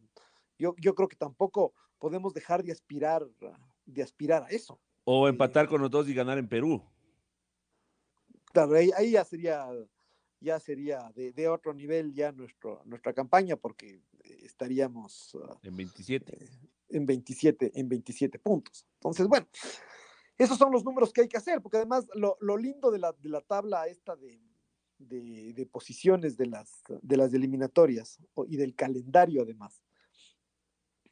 [0.59, 3.25] yo, yo creo que tampoco podemos dejar de aspirar,
[3.87, 4.81] de aspirar a eso.
[5.05, 6.83] O empatar con los dos y ganar en Perú.
[8.53, 9.69] Claro, ahí, ahí ya sería,
[10.41, 15.77] ya sería de, de otro nivel ya nuestro, nuestra campaña, porque eh, estaríamos ah, En
[15.77, 16.39] 27.
[16.89, 18.85] en 27, en 27 puntos.
[18.95, 19.47] Entonces, bueno,
[20.41, 23.13] esos son los números que hay que hacer, porque además lo, lindo de la,
[23.43, 24.41] tabla esta de,
[25.71, 28.19] posiciones de las, de eliminatorias
[28.49, 29.83] y del calendario además,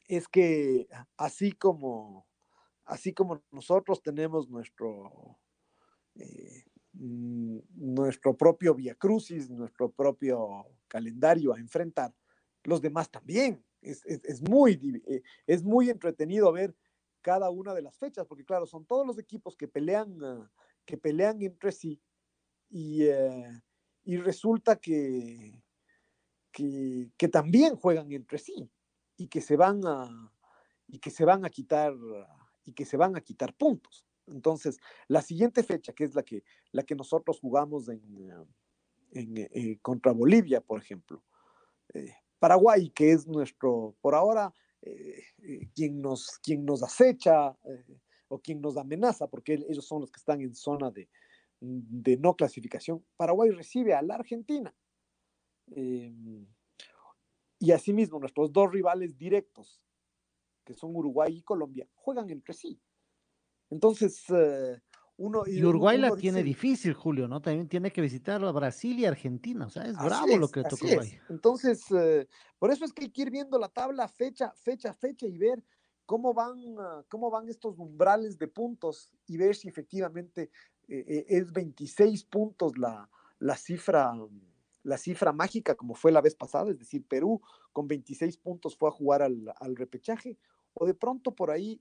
[0.09, 2.27] es que así como,
[2.87, 5.39] así como nosotros tenemos nuestro,
[6.15, 6.65] eh,
[6.95, 12.15] nuestro propio Via Crucis, nuestro propio calendario a enfrentar,
[12.65, 13.63] los demás también.
[13.83, 16.75] Es, es- es muy, eh, es muy entretenido ver
[17.21, 20.51] cada una de las fechas, porque claro, son todos los equipos que pelean, ah,
[20.85, 22.01] que pelean entre sí
[22.71, 23.63] y, eh,
[24.05, 25.63] y resulta que,
[26.53, 28.71] que, también juegan entre sí
[29.17, 30.33] y que se van a
[30.87, 31.95] y que se van a quitar
[32.65, 34.07] y que se van a quitar puntos.
[34.27, 36.43] Entonces, la siguiente fecha, que es la que,
[36.73, 38.31] la que nosotros jugamos en,
[39.13, 41.23] en, eh, contra Bolivia, por ejemplo,
[41.95, 44.53] eh, Paraguay, que es nuestro, por ahora,
[44.83, 47.99] eh, eh, quien, nos, quien nos acecha eh,
[48.29, 51.09] o quien nos amenaza, porque el- ellos son los que están en zona de,
[51.61, 53.05] de no clasificación.
[53.17, 54.75] Paraguay recibe a la Argentina.
[55.75, 56.13] Eh,
[57.61, 59.83] y asimismo, nuestros dos rivales directos,
[60.65, 62.81] que son Uruguay y Colombia, juegan entre sí.
[63.71, 64.25] Entonces,
[65.19, 65.43] uno...
[65.47, 67.43] Y Uruguay la tiene dice, difícil, Julio, ¿no?
[67.43, 69.67] También tiene que visitar a Brasil y Argentina.
[69.67, 70.97] O sea, es bravo lo que le tocó así a es.
[70.97, 71.21] Uruguay.
[71.29, 75.27] Entonces, eh, por eso es que hay que ir viendo la tabla fecha, fecha, fecha
[75.27, 75.63] y ver
[76.07, 80.51] cómo van, ah, cómo van estos umbrales de puntos y ver si efectivamente
[80.89, 83.11] eh, eh, es 26 puntos la,
[83.41, 84.15] la cifra,
[84.85, 87.43] la cifra mágica como fue la vez pasada, es decir, Perú
[87.73, 90.39] con 26 puntos fue a jugar al, al repechaje,
[90.73, 91.79] o de pronto por ahí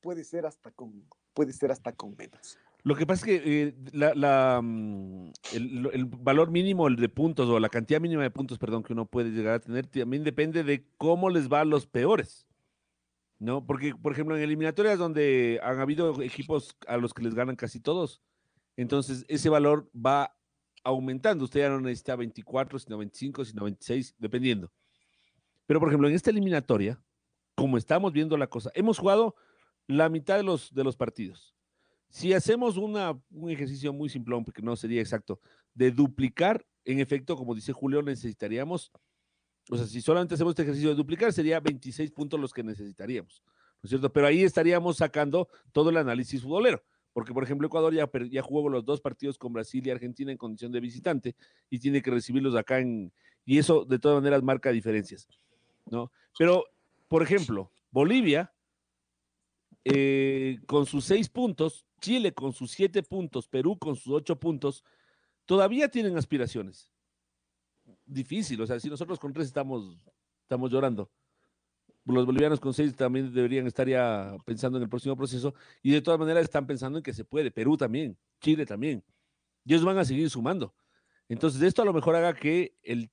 [0.00, 2.58] puede ser hasta con, puede ser hasta con menos.
[2.82, 8.00] Lo que pasa es que eh, mm, el, valor mínimo de puntos o la cantidad
[8.00, 11.50] mínima de puntos, perdón, que uno puede llegar a tener también depende de cómo les
[11.50, 12.46] va a los peores.
[13.38, 13.64] ¿No?
[13.64, 17.80] Porque, por ejemplo, en eliminatorias donde han habido equipos a los que les ganan casi
[17.80, 18.20] todos,
[18.76, 20.36] entonces ese valor va
[20.84, 21.44] aumentando.
[21.44, 24.70] Usted ya no necesita 24, sino 25, sino 26, dependiendo.
[25.66, 27.02] Pero, por ejemplo, en esta eliminatoria,
[27.54, 29.36] como estamos viendo la cosa, hemos jugado
[29.86, 31.54] la mitad de los, de los partidos.
[32.10, 35.40] Si hacemos una, un ejercicio muy simplón, porque no sería exacto,
[35.74, 38.90] de duplicar, en efecto, como dice Julio, necesitaríamos,
[39.70, 43.42] o sea, si solamente hacemos este ejercicio de duplicar, sería 26 puntos los que necesitaríamos,
[43.46, 44.12] ¿no es cierto?
[44.12, 46.82] Pero ahí estaríamos sacando todo el análisis futbolero,
[47.12, 50.38] porque por ejemplo Ecuador ya, ya jugó los dos partidos con Brasil y Argentina en
[50.38, 51.36] condición de visitante
[51.70, 53.12] y tiene que recibirlos acá en,
[53.44, 55.28] y eso de todas maneras marca diferencias,
[55.86, 56.10] ¿no?
[56.36, 56.64] Pero,
[57.08, 58.52] por ejemplo, Bolivia,
[59.84, 64.84] eh, con sus seis puntos, Chile con sus siete puntos, Perú con sus ocho puntos,
[65.46, 66.92] todavía tienen aspiraciones.
[68.06, 69.96] Difícil, o sea, si nosotros con tres estamos,
[70.42, 71.10] estamos llorando,
[72.04, 76.00] los bolivianos con seis también deberían estar ya pensando en el próximo proceso y de
[76.00, 79.04] todas maneras están pensando en que se puede, Perú también, Chile también,
[79.64, 80.74] ellos van a seguir sumando.
[81.28, 83.10] Entonces, esto a lo mejor haga que el,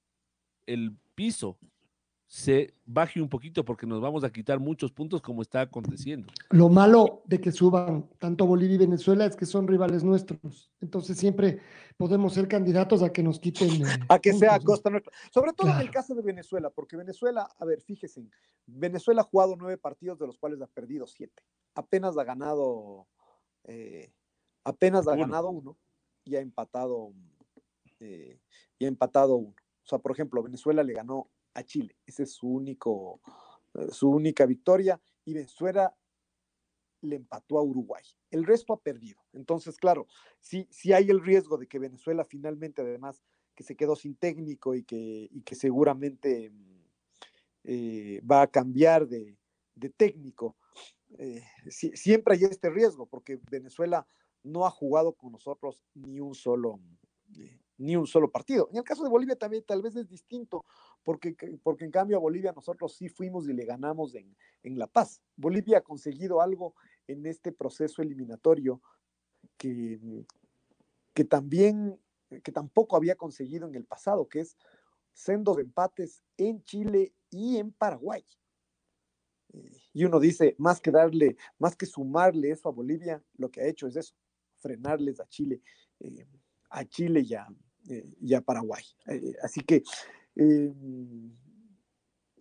[0.65, 1.59] el piso
[2.29, 6.27] se baje un poquito porque nos vamos a quitar muchos puntos como está aconteciendo.
[6.49, 10.69] Lo malo de que suban tanto Bolivia y Venezuela es que son rivales nuestros.
[10.81, 11.61] Entonces siempre
[11.95, 13.69] podemos ser candidatos a que nos quiten.
[13.85, 15.13] eh, A que sea a costa nuestra.
[15.33, 18.21] Sobre todo en el caso de Venezuela, porque Venezuela, a ver, fíjense,
[18.65, 21.43] Venezuela ha jugado nueve partidos, de los cuales ha perdido siete.
[21.75, 23.07] Apenas ha ganado,
[23.63, 24.11] eh,
[24.65, 25.21] apenas ha Uno.
[25.21, 25.77] ganado uno
[26.25, 27.13] y ha empatado,
[28.01, 28.37] eh,
[28.77, 29.55] y ha empatado uno.
[29.85, 31.95] O sea, por ejemplo, Venezuela le ganó a Chile.
[32.05, 33.21] Esa es su único,
[33.73, 35.01] eh, su única victoria.
[35.25, 35.95] Y Venezuela
[37.01, 38.03] le empató a Uruguay.
[38.31, 39.19] El resto ha perdido.
[39.33, 40.07] Entonces, claro,
[40.39, 43.23] sí, hay el riesgo de que Venezuela finalmente, además,
[43.55, 46.51] que se quedó sin técnico y que, y que seguramente
[47.63, 49.37] eh, va a cambiar de,
[49.75, 50.55] de técnico.
[51.17, 54.07] eh, si- siempre hay este riesgo, porque Venezuela
[54.43, 56.79] no ha jugado con nosotros ni un solo,
[57.77, 58.69] ni un solo partido.
[58.71, 60.65] En el caso de Bolivia también tal vez es distinto,
[61.07, 64.77] porque, que- porque en cambio a Bolivia nosotros sí fuimos y le ganamos en, en
[64.77, 65.21] La Paz.
[65.37, 66.75] Bolivia ha conseguido algo
[67.07, 68.81] en este proceso eliminatorio
[69.55, 70.25] que,
[71.13, 71.97] que también,
[72.43, 74.57] que tampoco había conseguido en el pasado, que es
[75.13, 78.25] sendos empates en Chile y en Paraguay.
[79.93, 83.65] Y uno dice, más que darle, más que sumarle eso a Bolivia, lo que ha
[83.67, 84.13] hecho es eso,
[84.57, 85.61] frenarles a Chile,
[86.01, 86.27] eh,
[86.69, 87.47] a Chile y a,
[87.87, 88.83] eh, Paraguay.
[89.05, 89.83] Eh, así que
[90.37, 90.73] eh,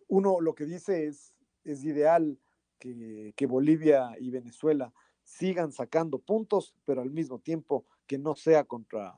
[0.08, 1.34] uno lo que dice es,
[1.64, 2.38] es ideal
[2.78, 4.92] que, que Bolivia y Venezuela
[5.24, 9.14] sigan sacando puntos, pero al mismo tiempo que no sea contra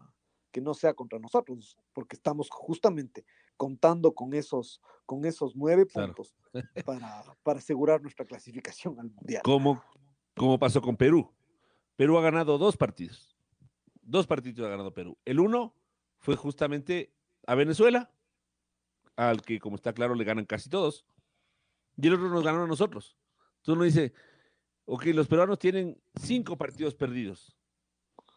[0.51, 3.27] que no sea contra nosotros, porque estamos justamente
[3.59, 6.15] contando con esos, con esos nueve Claro.
[6.15, 6.35] puntos
[6.87, 9.43] para, para asegurar nuestra clasificación al mundial.
[9.45, 9.83] como,
[10.35, 11.31] como pasó con Perú.
[11.97, 13.37] Perú ha ganado dos partidos.
[14.01, 15.19] Dos partidos ha ganado Perú.
[15.27, 15.75] El uno
[16.17, 17.13] fue justamente
[17.47, 18.11] a Venezuela,
[19.19, 21.05] al que, como está claro, le ganan casi todos.
[21.97, 23.19] Y el otro nos ganó a nosotros.
[23.57, 24.13] Entonces uno dice,
[24.85, 27.57] ok, los peruanos tienen cinco partidos perdidos.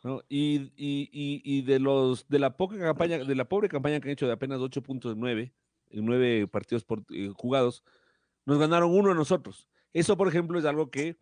[0.04, 0.24] ¿no?
[0.28, 4.08] Y, y- y- y de los de la poca campaña, de la pobre campaña que
[4.10, 5.54] han hecho de apenas ocho puntos de nueve,
[5.92, 7.84] en nueve partidos por- eh, jugados,
[8.48, 9.70] nos ganaron uno a nosotros.
[9.94, 11.18] Eso, por ejemplo, es algo que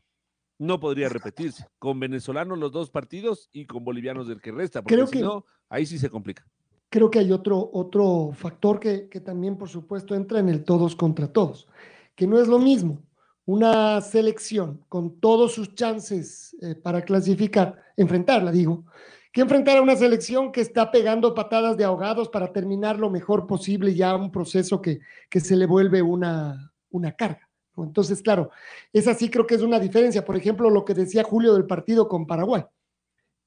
[0.57, 1.65] no podría repetirse.
[1.77, 5.23] Con venezolanos los dos partidos y con bolivianos el que resta, porque Creo si que-
[5.23, 6.47] no, ahí sí se complica.
[6.89, 10.95] Creo que hay otro, otro factor que, que también, por supuesto, entra en el todos
[10.95, 11.67] contra todos,
[12.15, 13.01] que no es lo mismo
[13.49, 18.85] una selección con todos sus chances eh, para clasificar, enfrentarla, digo,
[19.31, 23.47] que enfrentar a una selección que está pegando patadas de ahogados para terminar lo mejor
[23.47, 24.99] posible ya un proceso que,
[25.31, 27.49] que se le vuelve una, una carga.
[27.75, 28.51] Entonces, claro,
[28.93, 30.23] esa sí creo que es una diferencia.
[30.23, 32.63] Por ejemplo, lo que decía Julio del partido con Paraguay.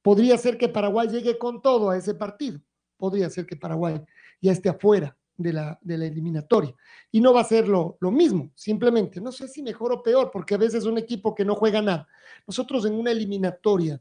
[0.03, 2.59] Podría ser que Paraguay llegue con todo a ese partido.
[3.03, 4.01] Podría ser que Paraguay
[4.41, 6.73] ya esté afuera de la, de la eliminatoria.
[7.11, 9.21] Y no va a ser lo, lo mismo, simplemente.
[9.21, 12.07] No sé si mejor o peor, porque a veces un equipo que no juega nada.
[12.47, 14.01] Nosotros en una eliminatoria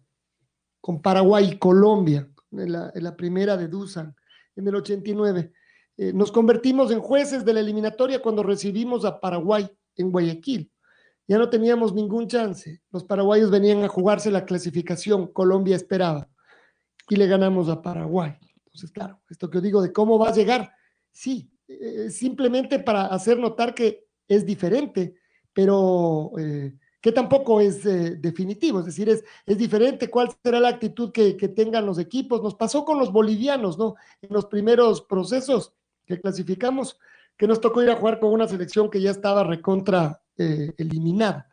[0.80, 4.16] con Paraguay y Colombia, en la, primera de Dusan,
[4.56, 5.52] en el 89,
[5.98, 10.72] eh, nos convertimos en jueces de la eliminatoria cuando recibimos a Paraguay en Guayaquil.
[11.28, 12.84] Ya no teníamos ningún chance.
[12.92, 16.30] Los paraguayos venían a jugarse la clasificación, Colombia esperaba
[17.10, 18.38] y le ganamos a Paraguay.
[18.72, 20.72] Entonces, claro, esto que yo digo de cómo va a llegar,
[21.12, 25.16] sí, eh, simplemente para hacer notar que es diferente,
[25.52, 29.24] pero eh, que tampoco es eh, definitivo, es decir, es,
[29.58, 32.42] diferente cuál será la actitud que, tengan los equipos.
[32.42, 33.96] Nos pasó con los bolivianos, ¿no?
[34.22, 35.74] En los primeros procesos
[36.06, 36.98] que clasificamos,
[37.36, 41.50] que nos tocó ir a jugar con una selección que ya estaba recontra eliminada.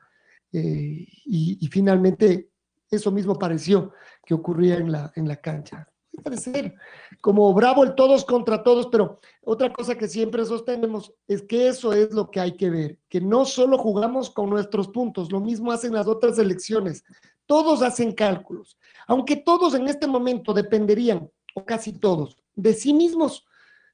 [0.50, 2.50] Y, y, finalmente
[2.90, 3.92] eso mismo pareció
[4.24, 5.86] que ocurría en la, en la cancha
[6.22, 6.74] parecer
[7.20, 11.92] como bravo el todos contra todos, pero otra cosa que siempre sostenemos es que eso
[11.92, 15.72] es lo que hay que ver, que no solo jugamos con nuestros puntos, lo mismo
[15.72, 17.04] hacen las otras elecciones,
[17.46, 23.46] todos hacen cálculos, aunque todos en este momento dependerían, o casi todos, de sí mismos,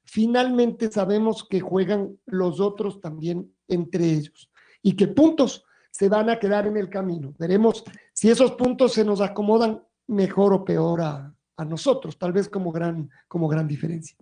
[0.03, 4.49] finalmente sabemos que juegan los otros también entre ellos
[4.81, 7.33] y que puntos se van a quedar en el camino.
[7.39, 12.49] Veremos si esos puntos se nos acomodan mejor o peor a, a nosotros, tal vez
[12.49, 14.17] como gran, como gran diferencia.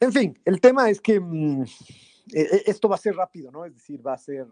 [0.00, 1.64] En fin, el tema es que mmm,
[2.32, 3.64] esto va a ser rápido, ¿no?
[3.64, 4.46] Es decir, va a ser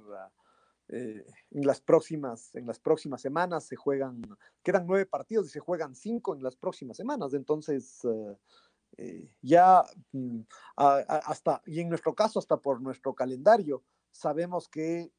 [0.89, 4.23] eh, en las próximas, en las próximas semanas se juegan,
[4.63, 7.33] quedan nueve partidos y se juegan cinco en las próximas semanas.
[7.35, 8.37] Entonces, uh,
[8.97, 9.85] eh, ya
[10.77, 10.97] a,
[11.27, 15.11] hasta, y en nuestro caso, hasta por nuestro calendario, sabemos que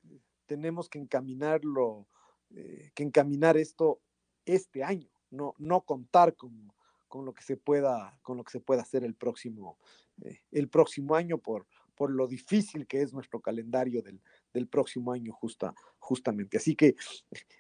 [0.46, 2.08] tenemos que encaminarlo,
[2.52, 4.02] eh, que encaminar esto
[4.46, 6.72] este año no, no contar con,
[7.08, 9.78] con, lo que se pueda, con lo que se pueda hacer el próximo,
[10.24, 11.66] eh, el próximo año por,
[11.96, 14.22] por lo difícil que es nuestro calendario del,
[14.54, 16.58] del próximo año justa, justamente.
[16.58, 16.96] Así que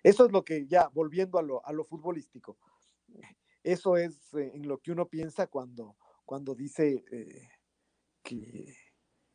[0.03, 2.57] eso es lo que ya, volviendo a lo, a lo futbolístico,
[3.63, 5.95] eso es eh, en lo que uno piensa cuando,
[6.25, 7.49] cuando dice eh,
[8.23, 8.75] que,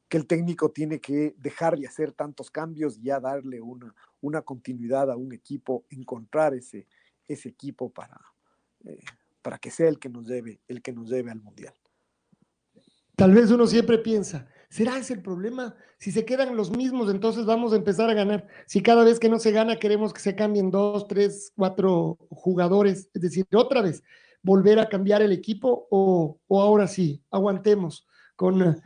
[0.08, 4.42] que, el técnico tiene que dejar de hacer tantos cambios y ya darle una, una
[4.42, 6.86] continuidad a un equipo, encontrar ese,
[7.28, 8.20] ese equipo para,
[8.84, 9.00] eh,
[9.42, 11.74] para que sea el que nos lleve, el que nos al mundial.
[13.16, 15.74] Tal vez uno siempre piensa, ¿será ese el problema?
[15.98, 18.46] Si se quedan los mismos, entonces vamos a empezar a ganar.
[18.66, 23.08] Si cada vez que no se gana queremos que se cambien dos, tres, cuatro jugadores,
[23.14, 24.02] es decir, otra vez
[24.42, 28.06] volver a cambiar el equipo o, o ahora sí, aguantemos
[28.36, 28.80] con,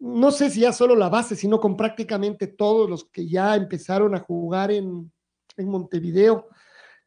[0.00, 4.14] no sé si ya solo la base, sino con prácticamente todos los que ya empezaron
[4.14, 5.10] a jugar en,
[5.56, 6.48] en Montevideo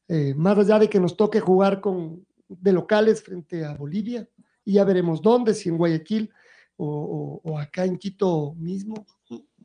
[0.10, 4.28] eh, más allá de que nos toque jugar con, de locales frente a Bolivia,
[4.66, 6.32] y ya veremos dónde, si en Guayaquil
[6.78, 9.06] o, acá en Quito mismo.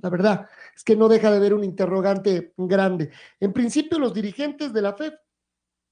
[0.00, 3.10] La verdad es que no deja de haber un interrogante grande.
[3.40, 5.14] En principio, los dirigentes de la FED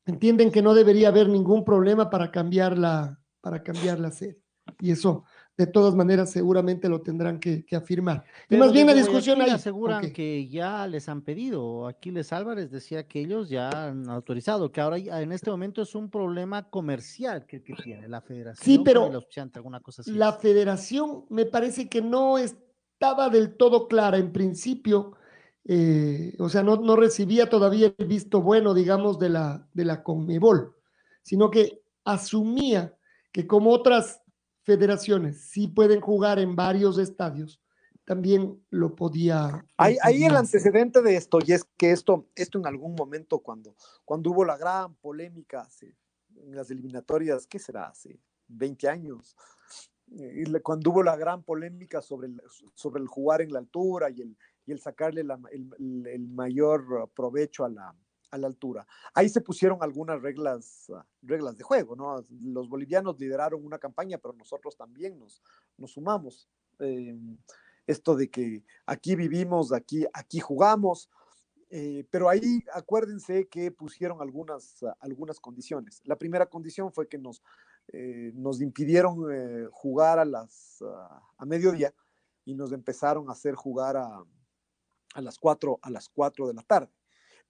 [0.06, 4.40] entienden que no debería haber ningún problema para cambiar la, para cambiar la sede.
[4.80, 5.24] Y eso
[5.56, 8.24] de todas maneras seguramente lo tendrán que, que afirmar.
[8.48, 9.50] Pero y más bien la discusión ahí.
[9.50, 10.12] aseguran okay.
[10.12, 11.86] que ya les han pedido.
[11.86, 16.08] Aquiles Álvarez decía que ellos ya han autorizado, que ahora en este momento es un
[16.10, 18.64] problema comercial que, que tiene la federación.
[18.64, 19.10] Sí, pero
[19.54, 20.12] alguna cosa así.
[20.12, 25.12] la federación me parece que no estaba del todo clara en principio.
[25.64, 30.02] Eh, o sea, no, no, recibía todavía el visto bueno, digamos, de la, de la
[30.02, 30.74] Conmebol,
[31.22, 32.96] sino que asumía
[33.30, 34.21] que como otras
[34.62, 37.60] federaciones sí pueden jugar en varios estadios,
[38.04, 39.64] también lo podía.
[39.76, 43.76] Hay, hay, el antecedente de esto, y es que esto, esto en algún momento, cuando,
[44.04, 45.96] cuando hubo la gran polémica hace,
[46.36, 47.88] en las eliminatorias, ¿qué será?
[47.88, 49.36] Hace 20 años,
[50.62, 52.42] cuando hubo la gran polémica sobre el,
[52.74, 54.36] sobre el jugar en la altura y el,
[54.66, 57.94] y el sacarle la, el, el, mayor provecho a la,
[58.32, 58.84] a la altura.
[59.14, 62.24] Ahí se pusieron algunas reglas, uh, reglas de juego, ¿no?
[62.42, 65.40] Los bolivianos lideraron una campaña, pero nosotros también nos,
[65.78, 66.48] nos sumamos.
[66.80, 67.16] Eh,
[67.86, 71.10] esto de que aquí vivimos, aquí, aquí jugamos,
[71.70, 76.02] eh, pero ahí acuérdense que pusieron algunas, uh, algunas condiciones.
[76.04, 77.42] La primera condición fue que nos,
[77.88, 80.86] eh, nos impidieron eh, jugar a, las, uh,
[81.38, 81.94] a mediodía
[82.44, 84.22] y nos empezaron a hacer jugar a,
[85.14, 86.92] a, las 4, a las 4 de la tarde.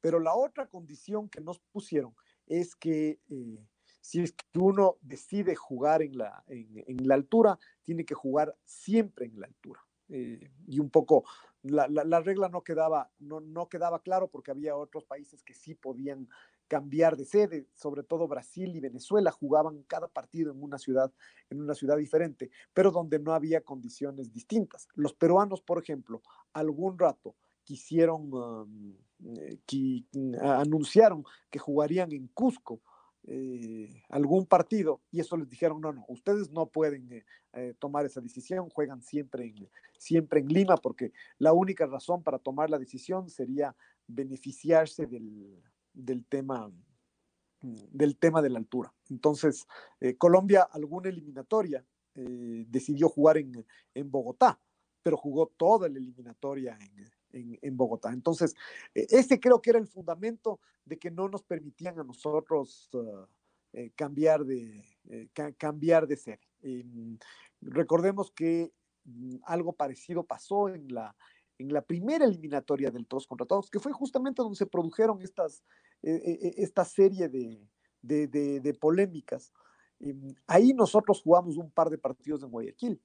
[0.03, 2.15] Pero la otra condición que nos pusieron
[2.47, 3.67] es que eh,
[4.03, 9.27] si es que uno decide jugar en la, en, la altura, tiene que jugar siempre
[9.27, 9.81] en la altura.
[10.09, 11.25] Eh, y un poco
[11.63, 15.55] la, la, la, regla no quedaba, no, no quedaba claro porque había otros países que
[15.55, 16.29] sí podían
[16.67, 21.13] cambiar de sede, sobre todo Brasil y Venezuela jugaban cada partido en una ciudad,
[21.51, 24.89] en una ciudad diferente, pero donde no había condiciones distintas.
[24.95, 26.23] Los peruanos, por ejemplo,
[26.53, 28.97] algún rato quisieron um,
[29.67, 30.05] que
[30.41, 32.81] anunciaron que jugarían en Cusco
[33.25, 38.05] eh, algún partido y eso les dijeron, no, no, ustedes no pueden eh, eh, tomar
[38.05, 42.79] esa decisión, juegan siempre en, siempre en Lima porque la única razón para tomar la
[42.79, 43.77] decisión sería
[44.09, 46.73] beneficiarse del, del tema
[47.63, 48.93] del tema de la altura.
[49.09, 49.67] Entonces,
[50.01, 51.85] eh, Colombia, alguna eliminatoria,
[52.15, 54.61] eh, decidió jugar en, en, Bogotá,
[55.03, 58.13] pero jugó toda la eliminatoria en, en, en Bogotá.
[58.13, 58.55] Entonces,
[58.95, 63.27] eh, ese creo que era el fundamento de que no nos permitían a nosotros uh,
[63.95, 64.85] cambiar, de,
[65.33, 66.49] ca cambiar de sede.
[66.63, 67.19] Em,
[67.61, 68.73] recordemos que
[69.05, 71.15] mm, algo parecido pasó en la,
[71.59, 75.63] en la primera eliminatoria del todos contra todos, que fue justamente donde se produjeron estas,
[76.03, 77.67] eh, esta serie de,
[78.03, 79.53] de, de, de polémicas.
[80.01, 80.15] Eh,
[80.47, 83.01] ahí nosotros jugamos un par de partidos en Guayaquil.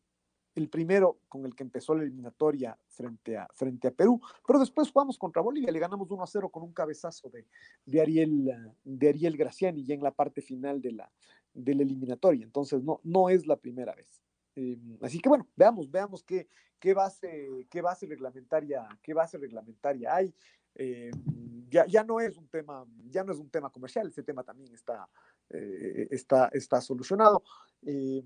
[0.57, 4.89] El primero con el que empezó la eliminatoria frente a, frente a Perú, pero después
[4.89, 7.45] jugamos contra Bolivia, le ganamos 1 a 0 con un cabezazo de,
[7.85, 11.11] de, Ariel, de Ariel Graciani ya en la parte final de la,
[11.53, 12.43] de eliminatoria.
[12.43, 14.23] Entonces, no, no es la primera vez.
[14.55, 16.49] Eh, así que bueno, veamos, veamos qué,
[16.79, 20.33] qué, base, qué base reglamentaria, qué base reglamentaria hay.
[20.73, 21.11] Eh,
[21.69, 24.73] ya, ya no es un tema, ya no es un tema comercial, ese tema también
[24.73, 25.07] está,
[25.49, 27.43] eh, está, está solucionado.
[27.85, 28.23] Eh,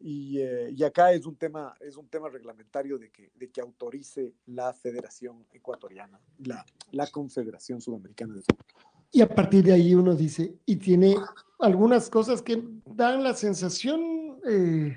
[0.00, 3.60] y, eh, y, acá es un tema, es un tema reglamentario de que, de que
[3.60, 8.66] autorice la Federación Ecuatoriana, la, la Confederación Sudamericana de Fútbol.
[9.12, 11.16] Y a partir de ahí uno dice, y tiene
[11.58, 14.96] algunas cosas que dan la sensación, eh,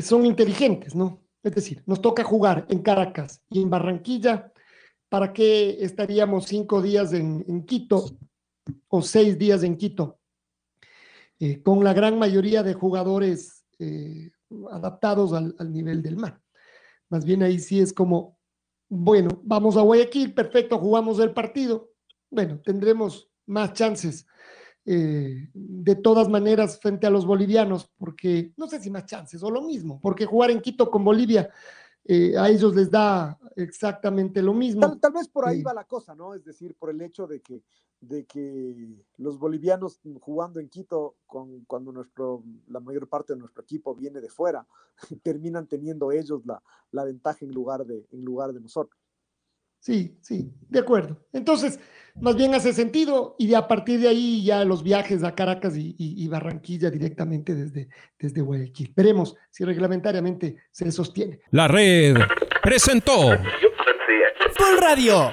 [0.00, 1.20] son inteligentes, ¿no?
[1.42, 4.52] Es decir, nos toca jugar en Caracas y en Barranquilla,
[5.08, 8.16] ¿para qué estaríamos cinco días en, en Quito
[8.88, 10.18] o seis días en Quito?
[11.44, 14.30] Eh, con la gran mayoría de jugadores eh,
[14.70, 16.40] adaptados al, al, nivel del mar.
[17.08, 18.38] Más bien ahí sí es como,
[18.88, 21.90] bueno, vamos a Guayaquil, perfecto, jugamos el partido.
[22.30, 24.24] Bueno, tendremos más chances
[24.84, 29.50] eh, de todas maneras frente a los bolivianos, porque no sé si más chances o
[29.50, 31.50] lo mismo, porque jugar en Quito con Bolivia
[32.04, 34.80] eh, a ellos les da exactamente lo mismo.
[34.80, 36.34] Tal, tal vez por ahí va la cosa, ¿no?
[36.34, 37.64] Es decir, por el hecho de que,
[38.02, 43.62] de que los bolivianos jugando en Quito, con, cuando nuestro, la mayor parte de nuestro
[43.62, 44.66] equipo viene de fuera,
[45.22, 49.00] terminan teniendo ellos la, la ventaja en lugar, de, en lugar de nosotros.
[49.78, 51.26] Sí, sí, de acuerdo.
[51.32, 51.80] Entonces,
[52.20, 55.76] más bien hace sentido y de a partir de ahí ya los viajes a Caracas
[55.76, 58.92] y, y, y, Barranquilla directamente desde, desde Guayaquil.
[58.94, 61.40] Veremos si reglamentariamente se sostiene.
[61.50, 62.16] La red
[62.62, 63.30] presentó
[64.54, 65.32] Full Radio.